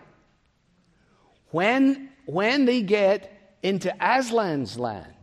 when, 1.50 2.10
when 2.26 2.64
they 2.64 2.82
get 2.82 3.56
into 3.62 3.94
Aslan's 4.00 4.78
land, 4.78 5.14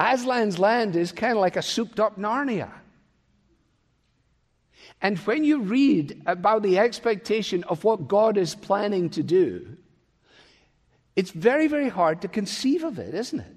Aslan's 0.00 0.58
land 0.58 0.96
is 0.96 1.12
kind 1.12 1.32
of 1.32 1.38
like 1.38 1.56
a 1.56 1.62
souped 1.62 2.00
up 2.00 2.18
Narnia. 2.18 2.70
And 5.02 5.18
when 5.20 5.44
you 5.44 5.60
read 5.60 6.22
about 6.26 6.62
the 6.62 6.78
expectation 6.78 7.64
of 7.64 7.84
what 7.84 8.08
God 8.08 8.38
is 8.38 8.54
planning 8.54 9.10
to 9.10 9.22
do, 9.22 9.76
it's 11.14 11.30
very, 11.30 11.66
very 11.66 11.88
hard 11.88 12.22
to 12.22 12.28
conceive 12.28 12.82
of 12.82 12.98
it, 12.98 13.14
isn't 13.14 13.40
it? 13.40 13.55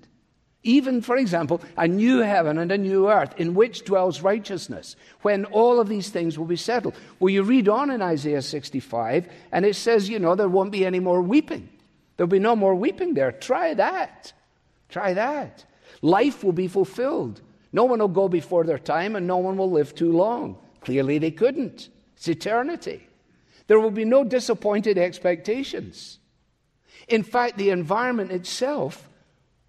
Even, 0.63 1.02
for 1.02 1.15
example, 1.15 1.62
a 1.78 1.88
new 1.88 2.19
heaven 2.19 2.58
and 2.58 2.72
a 2.72 2.78
new 2.78 3.10
earth 3.10 3.34
in 3.38 3.54
which 3.54 3.86
dwells 3.86 4.22
righteousness, 4.22 4.98
when 5.22 5.45
all 5.45 5.80
of 5.80 5.88
these 5.88 6.10
things 6.10 6.38
will 6.38 6.45
be 6.45 6.58
settled. 6.58 6.95
Well, 7.19 7.30
you 7.30 7.43
read 7.43 7.69
on 7.69 7.89
in 7.89 8.02
Isaiah 8.02 8.41
65, 8.41 9.30
and 9.54 9.65
it 9.65 9.78
says, 9.78 10.10
you 10.10 10.19
know, 10.19 10.36
there 10.36 10.50
won't 10.50 10.74
be 10.74 10.86
any 10.86 11.00
more 11.00 11.22
weeping. 11.22 11.69
There'll 12.17 12.28
be 12.28 12.39
no 12.39 12.58
more 12.58 12.76
weeping 12.76 13.13
there. 13.13 13.32
Try 13.32 13.74
that. 13.76 14.34
Try 14.89 15.13
that. 15.13 15.63
Life 16.02 16.43
will 16.43 16.52
be 16.52 16.67
fulfilled. 16.67 17.41
No 17.72 17.86
one 17.86 18.00
will 18.00 18.10
go 18.10 18.28
before 18.28 18.65
their 18.65 18.80
time, 18.80 19.15
and 19.15 19.26
no 19.26 19.38
one 19.38 19.56
will 19.56 19.72
live 19.72 19.95
too 19.95 20.12
long. 20.12 20.58
Clearly, 20.82 21.19
they 21.19 21.31
couldn't. 21.31 21.88
It's 22.17 22.27
eternity. 22.27 23.08
There 23.67 23.79
will 23.79 23.92
be 23.92 24.06
no 24.06 24.25
disappointed 24.25 24.98
expectations. 24.98 26.19
In 27.08 27.23
fact, 27.23 27.58
the 27.58 27.69
environment 27.69 28.31
itself 28.31 29.08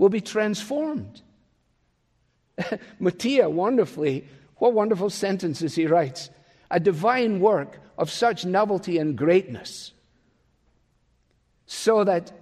will 0.01 0.09
be 0.09 0.23
transformed. 0.23 1.21
Motyer 2.99 3.51
wonderfully, 3.51 4.27
what 4.57 4.73
wonderful 4.73 5.11
sentences 5.11 5.75
he 5.75 5.87
writes. 5.87 6.31
A 6.71 6.81
divine 6.81 7.39
work 7.39 7.79
of 7.99 8.11
such 8.11 8.47
novelty 8.47 8.97
and 8.97 9.17
greatness, 9.17 9.93
so 11.67 12.03
that 12.05 12.33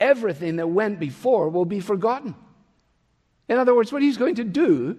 everything 0.00 0.56
that 0.56 0.66
went 0.66 0.98
before 0.98 1.48
will 1.50 1.64
be 1.64 1.78
forgotten. 1.78 2.34
In 3.48 3.58
other 3.58 3.76
words, 3.76 3.92
what 3.92 4.02
he's 4.02 4.16
going 4.16 4.34
to 4.34 4.44
do 4.44 4.98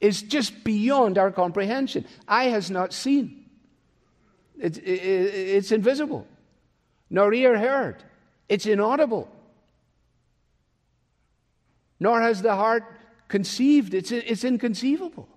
is 0.00 0.20
just 0.20 0.64
beyond 0.64 1.16
our 1.16 1.30
comprehension. 1.30 2.04
Eye 2.26 2.48
has 2.48 2.72
not 2.72 2.92
seen, 2.92 3.44
it, 4.58 4.78
it, 4.78 4.80
it's 4.80 5.70
invisible, 5.70 6.26
nor 7.08 7.32
ear 7.32 7.56
heard, 7.56 8.02
it's 8.48 8.66
inaudible, 8.66 9.30
nor 12.02 12.20
has 12.20 12.42
the 12.42 12.54
heart 12.54 12.84
conceived, 13.28 13.94
it's, 13.94 14.10
it's 14.10 14.42
inconceivable. 14.42 15.28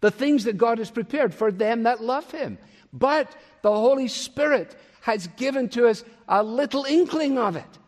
The 0.00 0.10
things 0.10 0.44
that 0.44 0.56
God 0.56 0.78
has 0.78 0.90
prepared 0.90 1.34
for 1.34 1.52
them 1.52 1.82
that 1.82 2.02
love 2.02 2.30
Him. 2.30 2.56
But 2.92 3.36
the 3.60 3.70
Holy 3.70 4.08
Spirit 4.08 4.74
has 5.02 5.26
given 5.36 5.68
to 5.70 5.86
us 5.86 6.02
a 6.28 6.42
little 6.42 6.84
inkling 6.84 7.38
of 7.38 7.56
it. 7.56 7.78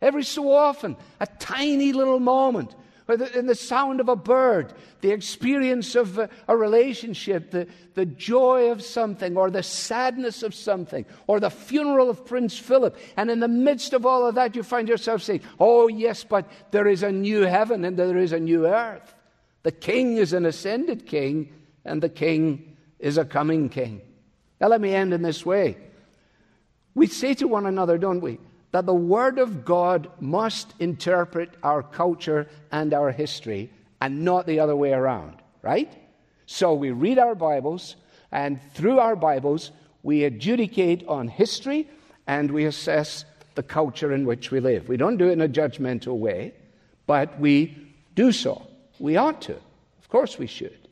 Every 0.00 0.24
so 0.24 0.50
often, 0.50 0.96
a 1.20 1.26
tiny 1.26 1.92
little 1.92 2.20
moment, 2.20 2.74
in 3.08 3.46
the 3.46 3.54
sound 3.54 4.00
of 4.00 4.08
a 4.08 4.16
bird, 4.16 4.74
the 5.00 5.12
experience 5.12 5.94
of 5.94 6.18
a, 6.18 6.28
a, 6.46 6.56
relationship, 6.56 7.50
the, 7.50 7.66
the 7.94 8.04
joy 8.04 8.70
of 8.70 8.82
something, 8.82 9.36
or 9.36 9.50
the 9.50 9.62
sadness 9.62 10.42
of 10.42 10.54
something, 10.54 11.06
or 11.26 11.40
the 11.40 11.50
funeral 11.50 12.10
of 12.10 12.26
Prince 12.26 12.58
Philip. 12.58 12.96
And 13.16 13.30
in 13.30 13.40
the 13.40 13.48
midst 13.48 13.94
of 13.94 14.04
all 14.04 14.26
of 14.26 14.34
that, 14.34 14.54
you 14.54 14.62
find 14.62 14.88
yourself 14.88 15.22
saying, 15.22 15.40
Oh, 15.58 15.88
yes, 15.88 16.22
but 16.22 16.50
there 16.70 16.86
is 16.86 17.02
a 17.02 17.10
new 17.10 17.42
heaven 17.42 17.84
and 17.84 17.96
there 17.96 18.18
is 18.18 18.32
a 18.32 18.40
new 18.40 18.66
earth. 18.66 19.14
The 19.62 19.72
king 19.72 20.18
is 20.18 20.32
an 20.32 20.46
ascended 20.46 21.06
king, 21.06 21.52
and 21.84 22.02
the 22.02 22.08
king 22.08 22.76
is 22.98 23.18
a 23.18 23.24
coming 23.24 23.68
king. 23.68 24.02
Now, 24.60 24.68
let 24.68 24.80
me 24.80 24.94
end 24.94 25.14
in 25.14 25.22
this 25.22 25.46
way. 25.46 25.78
We 26.94 27.06
say 27.06 27.34
to 27.34 27.48
one 27.48 27.66
another, 27.66 27.96
don't 27.96 28.20
we, 28.20 28.38
that 28.72 28.86
the 28.86 28.94
Word 28.94 29.38
of 29.38 29.64
God 29.64 30.10
must 30.20 30.74
interpret 30.78 31.50
our 31.62 31.82
culture 31.82 32.48
and 32.70 32.92
our 32.92 33.10
history 33.10 33.70
and 34.00 34.24
not 34.24 34.46
the 34.46 34.60
other 34.60 34.76
way 34.76 34.92
around, 34.92 35.36
right? 35.62 35.92
So 36.46 36.74
we 36.74 36.90
read 36.90 37.18
our 37.18 37.34
Bibles, 37.34 37.96
and 38.30 38.60
through 38.74 38.98
our 38.98 39.16
Bibles, 39.16 39.70
we 40.02 40.24
adjudicate 40.24 41.06
on 41.06 41.28
history 41.28 41.88
and 42.26 42.50
we 42.50 42.66
assess 42.66 43.24
the 43.54 43.62
culture 43.62 44.12
in 44.12 44.24
which 44.26 44.50
we 44.50 44.60
live. 44.60 44.88
We 44.88 44.96
don't 44.96 45.16
do 45.16 45.28
it 45.28 45.32
in 45.32 45.40
a 45.40 45.48
judgmental 45.48 46.18
way, 46.18 46.54
but 47.06 47.40
we 47.40 47.76
do 48.14 48.32
so. 48.32 48.66
We 48.98 49.16
ought 49.16 49.42
to. 49.42 49.54
Of 49.54 50.08
course, 50.08 50.38
we 50.38 50.46
should. 50.46 50.88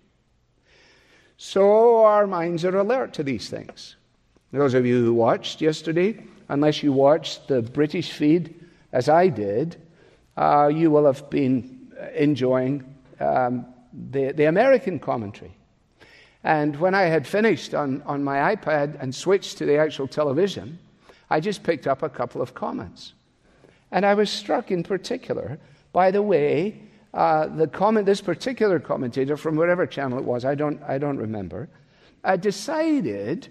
So 1.37 2.05
our 2.05 2.27
minds 2.27 2.65
are 2.65 2.77
alert 2.77 3.15
to 3.15 3.23
these 3.23 3.49
things. 3.49 3.97
Those 4.53 4.75
of 4.75 4.87
you 4.87 5.05
who 5.05 5.13
watched 5.13 5.61
yesterday, 5.61 6.25
unless 6.49 6.83
you 6.83 6.93
watched 6.93 7.49
the 7.49 7.63
British 7.63 8.13
feed 8.13 8.55
as 8.93 9.09
I 9.09 9.29
did, 9.29 9.77
uh, 10.37 10.71
you 10.73 10.91
will 10.91 11.07
have 11.07 11.29
been 11.31 11.93
enjoying 12.15 12.85
um, 13.21 13.67
the, 14.11 14.33
the 14.33 14.45
American 14.45 14.99
commentary. 14.99 15.57
And 16.45 16.77
when 16.77 16.95
I 16.95 17.03
had 17.03 17.27
finished 17.27 17.75
on, 17.75 18.03
on 18.03 18.23
my 18.23 18.55
iPad 18.55 19.01
and 19.01 19.15
switched 19.15 19.59
to 19.59 19.67
the 19.67 19.79
actual 19.79 20.07
television, 20.07 20.79
I 21.29 21.41
just 21.41 21.63
picked 21.63 21.87
up 21.87 22.03
a 22.03 22.09
couple 22.09 22.41
of 22.41 22.55
comments. 22.55 23.15
And 23.91 24.07
I 24.07 24.15
was 24.15 24.31
struck 24.31 24.71
in 24.71 24.83
particular 24.83 25.59
by 25.93 26.11
the 26.11 26.23
way 26.23 26.79
uh, 27.15 27.47
the 27.47 27.67
comment, 27.67 28.05
this 28.05 28.21
particular 28.21 28.79
commentator 28.79 29.37
from 29.37 29.57
whatever 29.57 29.87
channel 29.87 30.19
it 30.19 30.25
was, 30.25 30.45
I 30.45 30.55
don't, 30.55 30.83
I 30.83 30.99
don't 30.99 31.17
remember, 31.17 31.71
uh, 32.23 32.37
decided 32.37 33.49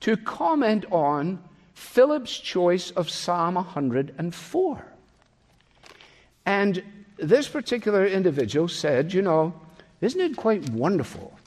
to 0.00 0.16
comment 0.16 0.84
on 0.90 1.42
Philip's 1.80 2.38
choice 2.38 2.90
of 2.90 3.08
Psalm 3.08 3.54
104. 3.54 4.84
And 6.44 6.82
this 7.16 7.48
particular 7.48 8.06
individual 8.06 8.68
said, 8.68 9.14
You 9.14 9.22
know, 9.22 9.54
isn't 10.02 10.20
it 10.20 10.36
quite 10.36 10.68
wonderful 10.68 11.38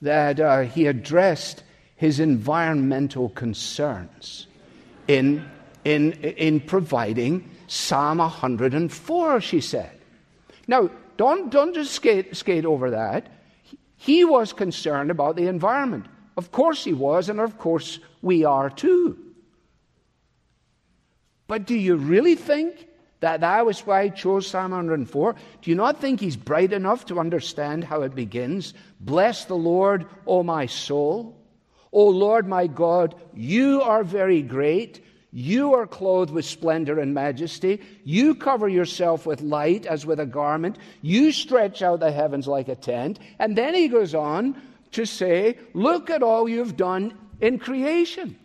that 0.00 0.40
uh, 0.40 0.62
he 0.62 0.86
addressed 0.86 1.62
his 1.96 2.18
environmental 2.18 3.28
concerns 3.28 4.46
in, 5.06 5.46
in, 5.84 6.12
in 6.12 6.60
providing 6.60 7.50
Psalm 7.66 8.18
104, 8.18 9.40
she 9.42 9.60
said. 9.60 9.92
Now, 10.66 10.88
don't, 11.18 11.50
don't 11.50 11.74
just 11.74 11.92
skate, 11.92 12.34
skate 12.34 12.64
over 12.64 12.90
that. 12.90 13.28
He 13.98 14.24
was 14.24 14.54
concerned 14.54 15.10
about 15.10 15.36
the 15.36 15.46
environment. 15.46 16.06
Of 16.38 16.52
course 16.52 16.84
he 16.84 16.94
was, 16.94 17.28
and 17.28 17.38
of 17.38 17.58
course 17.58 17.98
we 18.22 18.44
are 18.44 18.70
too. 18.70 19.23
But 21.46 21.66
do 21.66 21.74
you 21.74 21.96
really 21.96 22.34
think 22.34 22.88
that 23.20 23.40
that 23.40 23.66
was 23.66 23.80
why 23.86 24.04
he 24.04 24.10
chose 24.10 24.46
Psalm 24.46 24.70
104? 24.72 25.34
Do 25.62 25.70
you 25.70 25.76
not 25.76 26.00
think 26.00 26.20
he's 26.20 26.36
bright 26.36 26.72
enough 26.72 27.06
to 27.06 27.20
understand 27.20 27.84
how 27.84 28.02
it 28.02 28.14
begins? 28.14 28.74
Bless 29.00 29.44
the 29.44 29.56
Lord, 29.56 30.06
O 30.26 30.42
my 30.42 30.66
soul. 30.66 31.40
O 31.92 32.08
Lord 32.08 32.48
my 32.48 32.66
God, 32.66 33.14
you 33.34 33.82
are 33.82 34.02
very 34.02 34.42
great. 34.42 35.04
You 35.30 35.74
are 35.74 35.86
clothed 35.86 36.30
with 36.32 36.44
splendor 36.44 36.98
and 37.00 37.12
majesty. 37.12 37.80
You 38.04 38.34
cover 38.34 38.68
yourself 38.68 39.26
with 39.26 39.40
light 39.40 39.84
as 39.84 40.06
with 40.06 40.20
a 40.20 40.26
garment. 40.26 40.78
You 41.02 41.32
stretch 41.32 41.82
out 41.82 42.00
the 42.00 42.12
heavens 42.12 42.46
like 42.46 42.68
a 42.68 42.76
tent. 42.76 43.18
And 43.38 43.56
then 43.56 43.74
he 43.74 43.88
goes 43.88 44.14
on 44.14 44.60
to 44.92 45.04
say, 45.04 45.58
Look 45.72 46.08
at 46.08 46.22
all 46.22 46.48
you've 46.48 46.76
done 46.76 47.18
in 47.40 47.58
creation. 47.58 48.38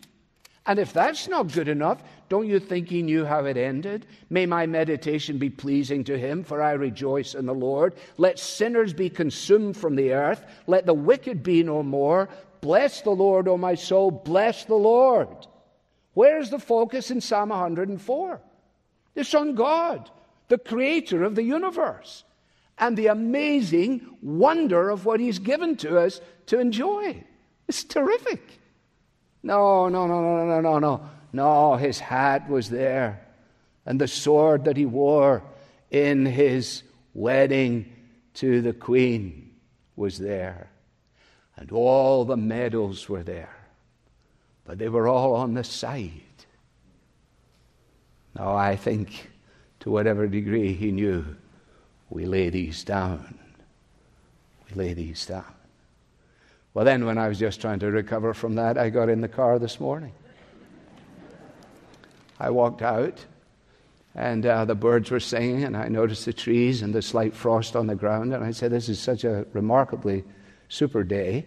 And 0.66 0.78
if 0.78 0.92
that's 0.92 1.28
not 1.28 1.52
good 1.52 1.68
enough, 1.68 2.02
don't 2.30 2.46
you 2.46 2.60
think 2.60 2.88
he 2.88 3.02
knew 3.02 3.24
how 3.24 3.44
it 3.44 3.56
ended? 3.56 4.06
May 4.30 4.46
my 4.46 4.64
meditation 4.64 5.36
be 5.36 5.50
pleasing 5.50 6.04
to 6.04 6.16
him, 6.16 6.44
for 6.44 6.62
I 6.62 6.72
rejoice 6.72 7.34
in 7.34 7.44
the 7.44 7.52
Lord. 7.52 7.96
Let 8.18 8.38
sinners 8.38 8.92
be 8.92 9.10
consumed 9.10 9.76
from 9.76 9.96
the 9.96 10.12
earth. 10.12 10.44
Let 10.68 10.86
the 10.86 10.94
wicked 10.94 11.42
be 11.42 11.64
no 11.64 11.82
more. 11.82 12.28
Bless 12.60 13.00
the 13.00 13.10
Lord, 13.10 13.48
O 13.48 13.56
my 13.56 13.74
soul. 13.74 14.12
Bless 14.12 14.64
the 14.64 14.76
Lord. 14.76 15.26
Where's 16.14 16.50
the 16.50 16.60
focus 16.60 17.10
in 17.10 17.20
Psalm 17.20 17.48
104? 17.48 18.40
It's 19.16 19.34
on 19.34 19.56
God, 19.56 20.08
the 20.46 20.58
creator 20.58 21.24
of 21.24 21.34
the 21.34 21.42
universe, 21.42 22.22
and 22.78 22.96
the 22.96 23.08
amazing 23.08 24.18
wonder 24.22 24.88
of 24.88 25.04
what 25.04 25.18
He's 25.18 25.40
given 25.40 25.74
to 25.78 25.98
us 25.98 26.20
to 26.46 26.60
enjoy. 26.60 27.24
It's 27.66 27.82
terrific. 27.82 28.60
No, 29.42 29.88
no, 29.88 30.06
no, 30.06 30.20
no, 30.20 30.46
no, 30.46 30.60
no, 30.60 30.78
no. 30.78 31.10
No, 31.32 31.76
his 31.76 31.98
hat 31.98 32.48
was 32.48 32.70
there, 32.70 33.26
and 33.86 34.00
the 34.00 34.08
sword 34.08 34.64
that 34.64 34.76
he 34.76 34.86
wore 34.86 35.42
in 35.90 36.26
his 36.26 36.82
wedding 37.14 37.92
to 38.34 38.60
the 38.60 38.72
queen 38.72 39.52
was 39.96 40.18
there, 40.18 40.70
and 41.56 41.70
all 41.72 42.24
the 42.24 42.36
medals 42.36 43.08
were 43.08 43.22
there 43.22 43.60
but 44.70 44.78
they 44.78 44.88
were 44.88 45.08
all 45.08 45.34
on 45.34 45.54
the 45.54 45.64
side. 45.64 46.12
Now, 48.36 48.54
I 48.54 48.76
think 48.76 49.28
to 49.80 49.90
whatever 49.90 50.28
degree 50.28 50.74
he 50.74 50.92
knew, 50.92 51.24
we 52.08 52.24
lay 52.24 52.50
these 52.50 52.84
down. 52.84 53.36
We 54.68 54.76
lay 54.76 54.94
these 54.94 55.26
down. 55.26 55.52
Well, 56.72 56.84
then, 56.84 57.04
when 57.04 57.18
I 57.18 57.26
was 57.26 57.40
just 57.40 57.60
trying 57.60 57.80
to 57.80 57.90
recover 57.90 58.32
from 58.32 58.54
that, 58.54 58.78
I 58.78 58.90
got 58.90 59.08
in 59.08 59.20
the 59.20 59.26
car 59.26 59.58
this 59.58 59.80
morning. 59.80 60.12
I 62.40 62.50
walked 62.50 62.80
out, 62.80 63.24
and 64.14 64.44
uh, 64.46 64.64
the 64.64 64.74
birds 64.74 65.10
were 65.10 65.20
singing, 65.20 65.62
and 65.62 65.76
I 65.76 65.88
noticed 65.88 66.24
the 66.24 66.32
trees 66.32 66.80
and 66.80 66.94
the 66.94 67.02
slight 67.02 67.34
frost 67.34 67.76
on 67.76 67.86
the 67.86 67.94
ground, 67.94 68.32
and 68.32 68.42
I 68.42 68.50
said, 68.50 68.72
This 68.72 68.88
is 68.88 68.98
such 68.98 69.24
a 69.24 69.46
remarkably 69.52 70.24
super 70.68 71.04
day. 71.04 71.44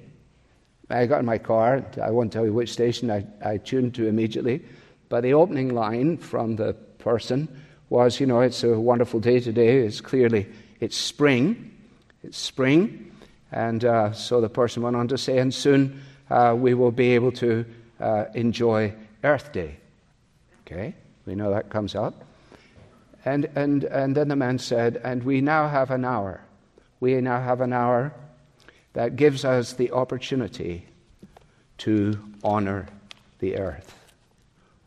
I 0.89 1.07
got 1.07 1.19
in 1.19 1.25
my 1.25 1.39
car. 1.39 1.83
I 2.01 2.11
won't 2.11 2.31
tell 2.31 2.45
you 2.45 2.53
which 2.53 2.71
station 2.71 3.09
I, 3.09 3.25
I 3.43 3.57
tuned 3.57 3.95
to 3.95 4.07
immediately. 4.07 4.63
But 5.09 5.21
the 5.21 5.33
opening 5.33 5.73
line 5.73 6.17
from 6.17 6.55
the 6.55 6.73
person 6.73 7.47
was, 7.89 8.19
you 8.19 8.27
know, 8.27 8.41
it's 8.41 8.63
a 8.63 8.79
wonderful 8.79 9.19
day 9.19 9.39
today. 9.39 9.77
It's 9.79 10.01
clearly, 10.01 10.47
it's 10.79 10.97
spring. 10.97 11.71
It's 12.23 12.37
spring. 12.37 13.11
And 13.51 13.83
uh, 13.85 14.11
so 14.13 14.41
the 14.41 14.49
person 14.49 14.83
went 14.83 14.95
on 14.95 15.07
to 15.07 15.17
say, 15.17 15.39
and 15.39 15.53
soon 15.53 16.01
uh, 16.29 16.55
we 16.57 16.73
will 16.73 16.91
be 16.91 17.11
able 17.11 17.31
to 17.33 17.65
uh, 17.99 18.25
enjoy 18.33 18.93
Earth 19.23 19.51
Day. 19.51 19.77
Okay? 20.73 20.95
We 21.25 21.35
know 21.35 21.51
that 21.51 21.69
comes 21.69 21.95
up. 21.95 22.23
And, 23.25 23.45
and, 23.55 23.83
and 23.85 24.15
then 24.15 24.27
the 24.27 24.35
man 24.35 24.59
said, 24.59 24.99
and 25.03 25.23
we 25.23 25.39
now 25.39 25.69
have 25.69 25.91
an 25.91 26.03
hour. 26.03 26.41
We 26.99 27.19
now 27.21 27.41
have 27.41 27.61
an 27.61 27.71
hour 27.71 28.13
that 28.93 29.15
gives 29.15 29.45
us 29.45 29.73
the 29.73 29.91
opportunity 29.91 30.87
to 31.79 32.19
honor 32.43 32.87
the 33.39 33.57
earth. 33.57 33.97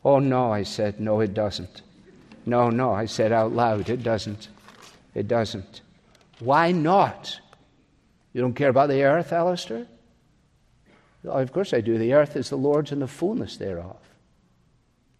Oh, 0.03 0.19
no, 0.19 0.51
I 0.51 0.63
said, 0.63 0.99
no, 0.99 1.19
it 1.19 1.33
doesn't. 1.33 1.81
No, 2.45 2.69
no, 2.69 2.93
I 2.93 3.05
said 3.05 3.31
out 3.31 3.51
loud, 3.51 3.89
it 3.89 4.03
doesn't. 4.03 4.47
It 5.15 5.27
doesn't. 5.27 5.81
Why 6.39 6.71
not? 6.71 7.39
You 8.33 8.41
don't 8.41 8.53
care 8.53 8.69
about 8.69 8.89
the 8.89 9.03
earth, 9.03 9.33
Alistair? 9.33 9.87
Of 11.25 11.51
course 11.51 11.73
I 11.73 11.81
do. 11.81 11.97
The 11.97 12.13
earth 12.13 12.35
is 12.35 12.49
the 12.49 12.55
Lord's 12.55 12.91
and 12.91 13.01
the 13.01 13.07
fullness 13.07 13.57
thereof. 13.57 13.97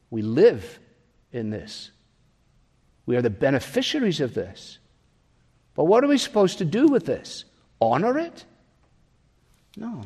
We 0.10 0.22
live 0.22 0.80
in 1.32 1.49
this. 1.49 1.91
We 3.05 3.16
are 3.16 3.22
the 3.22 3.30
beneficiaries 3.30 4.22
of 4.22 4.34
this. 4.34 4.80
But 5.76 5.86
what 5.86 6.03
are 6.03 6.08
we 6.08 6.18
supposed 6.18 6.58
to 6.60 6.66
do 6.66 6.88
with 6.88 7.05
this? 7.05 7.45
Honor 7.80 8.18
it? 8.18 8.45
No. 9.76 10.03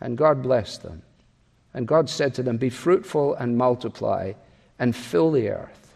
And 0.00 0.18
God 0.18 0.42
blessed 0.42 0.82
them. 0.82 1.02
And 1.72 1.88
God 1.88 2.08
said 2.08 2.34
to 2.34 2.42
them, 2.42 2.58
Be 2.58 2.70
fruitful 2.70 3.34
and 3.34 3.56
multiply 3.56 4.32
and 4.78 4.94
fill 4.94 5.30
the 5.30 5.48
earth 5.50 5.92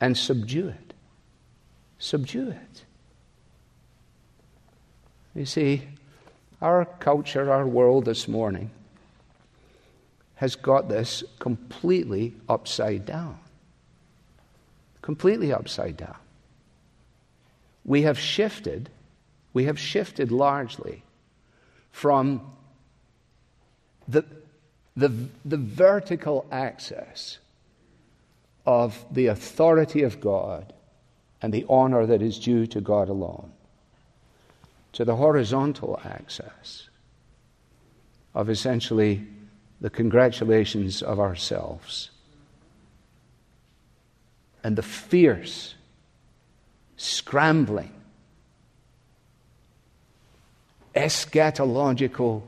and 0.00 0.16
subdue 0.16 0.68
it. 0.68 0.94
Subdue 1.98 2.50
it. 2.50 2.84
You 5.34 5.46
see, 5.46 5.82
our 6.60 6.84
culture, 6.84 7.52
our 7.52 7.66
world 7.66 8.04
this 8.04 8.26
morning 8.26 8.70
has 10.40 10.56
got 10.56 10.88
this 10.88 11.22
completely 11.38 12.32
upside 12.48 13.04
down. 13.04 13.38
Completely 15.02 15.52
upside 15.52 15.98
down. 15.98 16.16
We 17.84 18.02
have 18.02 18.18
shifted, 18.18 18.88
we 19.52 19.64
have 19.64 19.78
shifted 19.78 20.32
largely 20.32 21.02
from 21.92 22.40
the, 24.08 24.24
the, 24.96 25.12
the 25.44 25.58
vertical 25.58 26.46
access 26.50 27.36
of 28.64 29.04
the 29.10 29.26
authority 29.26 30.04
of 30.04 30.22
God 30.22 30.72
and 31.42 31.52
the 31.52 31.66
honor 31.68 32.06
that 32.06 32.22
is 32.22 32.38
due 32.38 32.66
to 32.68 32.80
God 32.80 33.10
alone 33.10 33.52
to 34.94 35.04
the 35.04 35.16
horizontal 35.16 36.00
access 36.02 36.88
of 38.34 38.48
essentially 38.48 39.26
the 39.80 39.90
congratulations 39.90 41.02
of 41.02 41.18
ourselves 41.18 42.10
and 44.62 44.76
the 44.76 44.82
fierce 44.82 45.74
scrambling 46.96 47.92
eschatological 50.94 52.42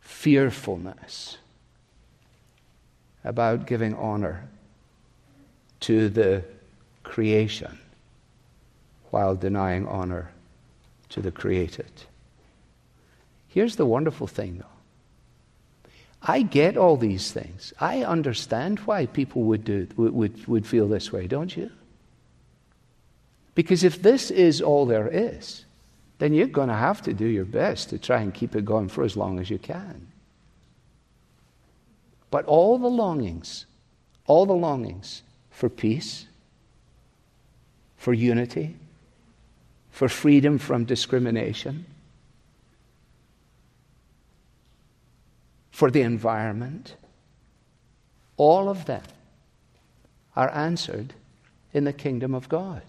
fearfulness 0.00 1.36
about 3.24 3.66
giving 3.66 3.94
honor 3.94 4.48
to 5.80 6.08
the 6.08 6.42
creation 7.02 7.78
while 9.10 9.34
denying 9.34 9.86
honor 9.86 10.30
to 11.08 11.20
the 11.20 11.30
created. 11.30 11.90
Here's 13.48 13.76
the 13.76 13.86
wonderful 13.86 14.26
thing, 14.26 14.58
though. 14.58 14.77
I 16.22 16.42
get 16.42 16.76
all 16.76 16.96
these 16.96 17.30
things. 17.30 17.72
I 17.80 18.02
understand 18.02 18.80
why 18.80 19.06
people 19.06 19.42
would, 19.44 19.64
do, 19.64 19.86
would, 19.96 20.46
would 20.46 20.66
feel 20.66 20.88
this 20.88 21.12
way, 21.12 21.26
don't 21.26 21.56
you? 21.56 21.70
Because 23.54 23.84
if 23.84 24.02
this 24.02 24.30
is 24.30 24.60
all 24.60 24.86
there 24.86 25.08
is, 25.08 25.64
then 26.18 26.34
you're 26.34 26.46
going 26.46 26.68
to 26.68 26.74
have 26.74 27.02
to 27.02 27.14
do 27.14 27.26
your 27.26 27.44
best 27.44 27.90
to 27.90 27.98
try 27.98 28.20
and 28.20 28.34
keep 28.34 28.56
it 28.56 28.64
going 28.64 28.88
for 28.88 29.04
as 29.04 29.16
long 29.16 29.38
as 29.38 29.50
you 29.50 29.58
can. 29.58 30.08
But 32.30 32.44
all 32.44 32.78
the 32.78 32.88
longings, 32.88 33.66
all 34.26 34.44
the 34.46 34.52
longings 34.52 35.22
for 35.50 35.68
peace, 35.68 36.26
for 37.96 38.12
unity, 38.12 38.76
for 39.90 40.08
freedom 40.08 40.58
from 40.58 40.84
discrimination, 40.84 41.86
for 45.78 45.92
the 45.92 46.02
environment, 46.02 46.96
all 48.36 48.68
of 48.68 48.86
them 48.86 49.04
are 50.34 50.50
answered 50.50 51.14
in 51.72 51.84
the 51.84 51.92
kingdom 51.92 52.34
of 52.34 52.48
God. 52.48 52.82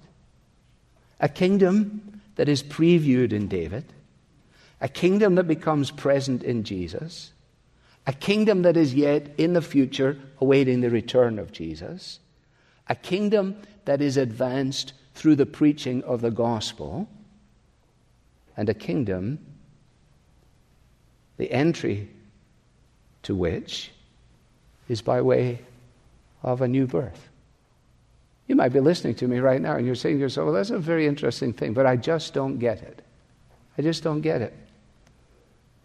A 1.19 1.29
kingdom 1.29 2.19
that 2.33 2.49
is 2.49 2.63
previewed 2.63 3.31
in 3.31 3.47
David, 3.47 3.83
a 4.81 4.89
kingdom 4.89 5.35
that 5.35 5.47
becomes 5.47 5.91
present 5.91 6.41
in 6.41 6.63
Jesus, 6.63 7.31
a 8.07 8.13
kingdom 8.13 8.63
that 8.63 8.75
is 8.75 8.95
yet 8.95 9.35
in 9.37 9.53
the 9.53 9.61
future 9.61 10.17
awaiting 10.41 10.81
the 10.81 10.89
return 10.89 11.37
of 11.37 11.51
Jesus, 11.51 12.19
a 12.87 12.95
kingdom 12.95 13.55
that 13.85 14.01
is 14.01 14.17
advanced 14.17 14.93
through 15.13 15.35
the 15.35 15.45
preaching 15.45 16.03
of 16.05 16.21
the 16.21 16.31
gospel, 16.31 17.07
and 18.57 18.67
a 18.67 18.73
kingdom, 18.73 19.37
the 21.37 21.51
entry 21.51 22.09
to 23.23 23.35
which 23.35 23.91
is 24.87 25.01
by 25.01 25.21
way 25.21 25.59
of 26.43 26.61
a 26.61 26.67
new 26.67 26.87
birth. 26.87 27.29
You 28.47 28.55
might 28.55 28.73
be 28.73 28.79
listening 28.79 29.15
to 29.15 29.27
me 29.27 29.39
right 29.39 29.61
now 29.61 29.75
and 29.75 29.85
you're 29.85 29.95
saying 29.95 30.15
to 30.15 30.21
yourself, 30.21 30.45
well, 30.45 30.55
that's 30.55 30.71
a 30.71 30.79
very 30.79 31.05
interesting 31.05 31.53
thing, 31.53 31.73
but 31.73 31.85
I 31.85 31.95
just 31.95 32.33
don't 32.33 32.57
get 32.57 32.81
it. 32.81 33.01
I 33.77 33.81
just 33.81 34.03
don't 34.03 34.21
get 34.21 34.41
it. 34.41 34.53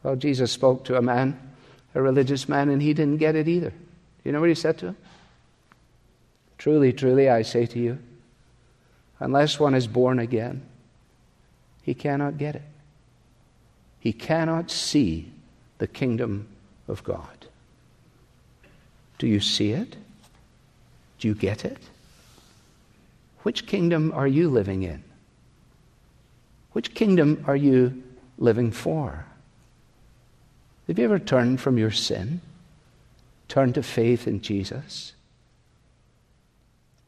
Well, 0.02 0.16
Jesus 0.16 0.50
spoke 0.50 0.84
to 0.84 0.96
a 0.96 1.02
man, 1.02 1.38
a 1.94 2.00
religious 2.00 2.48
man, 2.48 2.70
and 2.70 2.80
he 2.80 2.94
didn't 2.94 3.18
get 3.18 3.36
it 3.36 3.48
either. 3.48 3.70
Do 3.70 3.76
you 4.24 4.32
know 4.32 4.40
what 4.40 4.48
he 4.48 4.54
said 4.54 4.78
to 4.78 4.88
him? 4.88 4.96
Truly, 6.56 6.92
truly, 6.92 7.28
I 7.28 7.42
say 7.42 7.66
to 7.66 7.78
you, 7.78 7.98
unless 9.20 9.60
one 9.60 9.74
is 9.74 9.86
born 9.86 10.18
again, 10.18 10.62
he 11.82 11.92
cannot 11.94 12.38
get 12.38 12.56
it. 12.56 12.62
He 14.00 14.12
cannot 14.12 14.70
see 14.70 15.30
the 15.78 15.86
kingdom 15.86 16.48
of 16.88 17.04
God. 17.04 17.46
Do 19.18 19.26
you 19.26 19.40
see 19.40 19.72
it? 19.72 19.96
Do 21.18 21.28
you 21.28 21.34
get 21.34 21.64
it? 21.64 21.78
Which 23.42 23.66
kingdom 23.66 24.12
are 24.14 24.26
you 24.26 24.48
living 24.48 24.82
in? 24.82 25.02
Which 26.72 26.94
kingdom 26.94 27.44
are 27.46 27.56
you 27.56 28.02
living 28.38 28.72
for? 28.72 29.26
Have 30.88 30.98
you 30.98 31.04
ever 31.04 31.18
turned 31.18 31.60
from 31.60 31.78
your 31.78 31.90
sin? 31.90 32.40
Turned 33.48 33.74
to 33.74 33.82
faith 33.82 34.26
in 34.26 34.40
Jesus? 34.40 35.12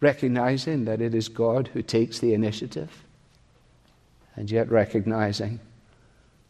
Recognizing 0.01 0.85
that 0.85 1.01
it 1.01 1.15
is 1.15 1.29
God 1.29 1.69
who 1.69 1.83
takes 1.83 2.19
the 2.19 2.33
initiative, 2.35 3.05
and 4.37 4.51
yet 4.51 4.71
recognizing 4.71 5.59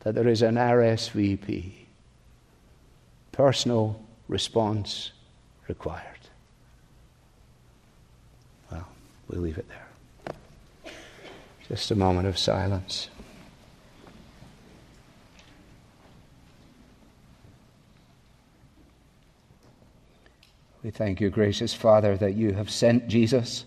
that 0.00 0.14
there 0.14 0.28
is 0.28 0.42
an 0.42 0.56
RSVP, 0.56 1.72
personal 3.36 4.00
response 4.28 5.12
required. 5.68 6.02
Well, 8.72 8.88
we'll 9.28 9.42
leave 9.42 9.58
it 9.58 9.66
there. 9.68 10.34
Just 11.68 11.90
a 11.90 11.94
moment 11.94 12.26
of 12.26 12.38
silence. 12.38 13.10
We 20.82 20.90
thank 20.90 21.20
you, 21.20 21.28
gracious 21.28 21.74
Father, 21.74 22.16
that 22.16 22.36
you 22.36 22.54
have 22.54 22.70
sent 22.70 23.06
Jesus. 23.08 23.66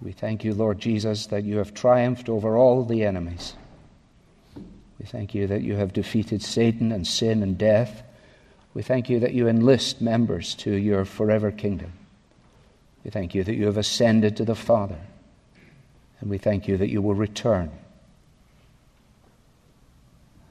We 0.00 0.12
thank 0.12 0.44
you, 0.44 0.54
Lord 0.54 0.78
Jesus, 0.78 1.26
that 1.26 1.42
you 1.42 1.56
have 1.56 1.74
triumphed 1.74 2.28
over 2.28 2.56
all 2.56 2.84
the 2.84 3.02
enemies. 3.02 3.54
We 5.00 5.06
thank 5.06 5.34
you 5.34 5.48
that 5.48 5.62
you 5.62 5.74
have 5.74 5.92
defeated 5.92 6.40
Satan 6.42 6.92
and 6.92 7.04
sin 7.04 7.42
and 7.42 7.58
death. 7.58 8.04
We 8.78 8.84
thank 8.84 9.10
you 9.10 9.18
that 9.18 9.34
you 9.34 9.48
enlist 9.48 10.00
members 10.00 10.54
to 10.54 10.70
your 10.70 11.04
forever 11.04 11.50
kingdom. 11.50 11.94
We 13.02 13.10
thank 13.10 13.34
you 13.34 13.42
that 13.42 13.56
you 13.56 13.66
have 13.66 13.76
ascended 13.76 14.36
to 14.36 14.44
the 14.44 14.54
Father. 14.54 15.00
And 16.20 16.30
we 16.30 16.38
thank 16.38 16.68
you 16.68 16.76
that 16.76 16.88
you 16.88 17.02
will 17.02 17.16
return. 17.16 17.72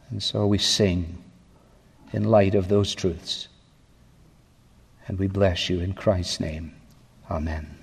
And 0.10 0.22
so 0.22 0.46
we 0.46 0.58
sing 0.58 1.24
in 2.12 2.26
light 2.26 2.54
of 2.54 2.68
those 2.68 2.94
truths. 2.94 3.48
And 5.08 5.18
we 5.18 5.28
bless 5.28 5.70
you 5.70 5.80
in 5.80 5.94
Christ's 5.94 6.42
name. 6.42 6.76
Amen. 7.32 7.78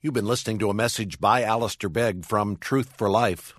You've 0.00 0.14
been 0.14 0.26
listening 0.26 0.60
to 0.60 0.70
a 0.70 0.74
message 0.74 1.18
by 1.18 1.42
Alistair 1.42 1.90
Begg 1.90 2.24
from 2.24 2.56
Truth 2.56 2.92
for 2.96 3.10
Life, 3.10 3.58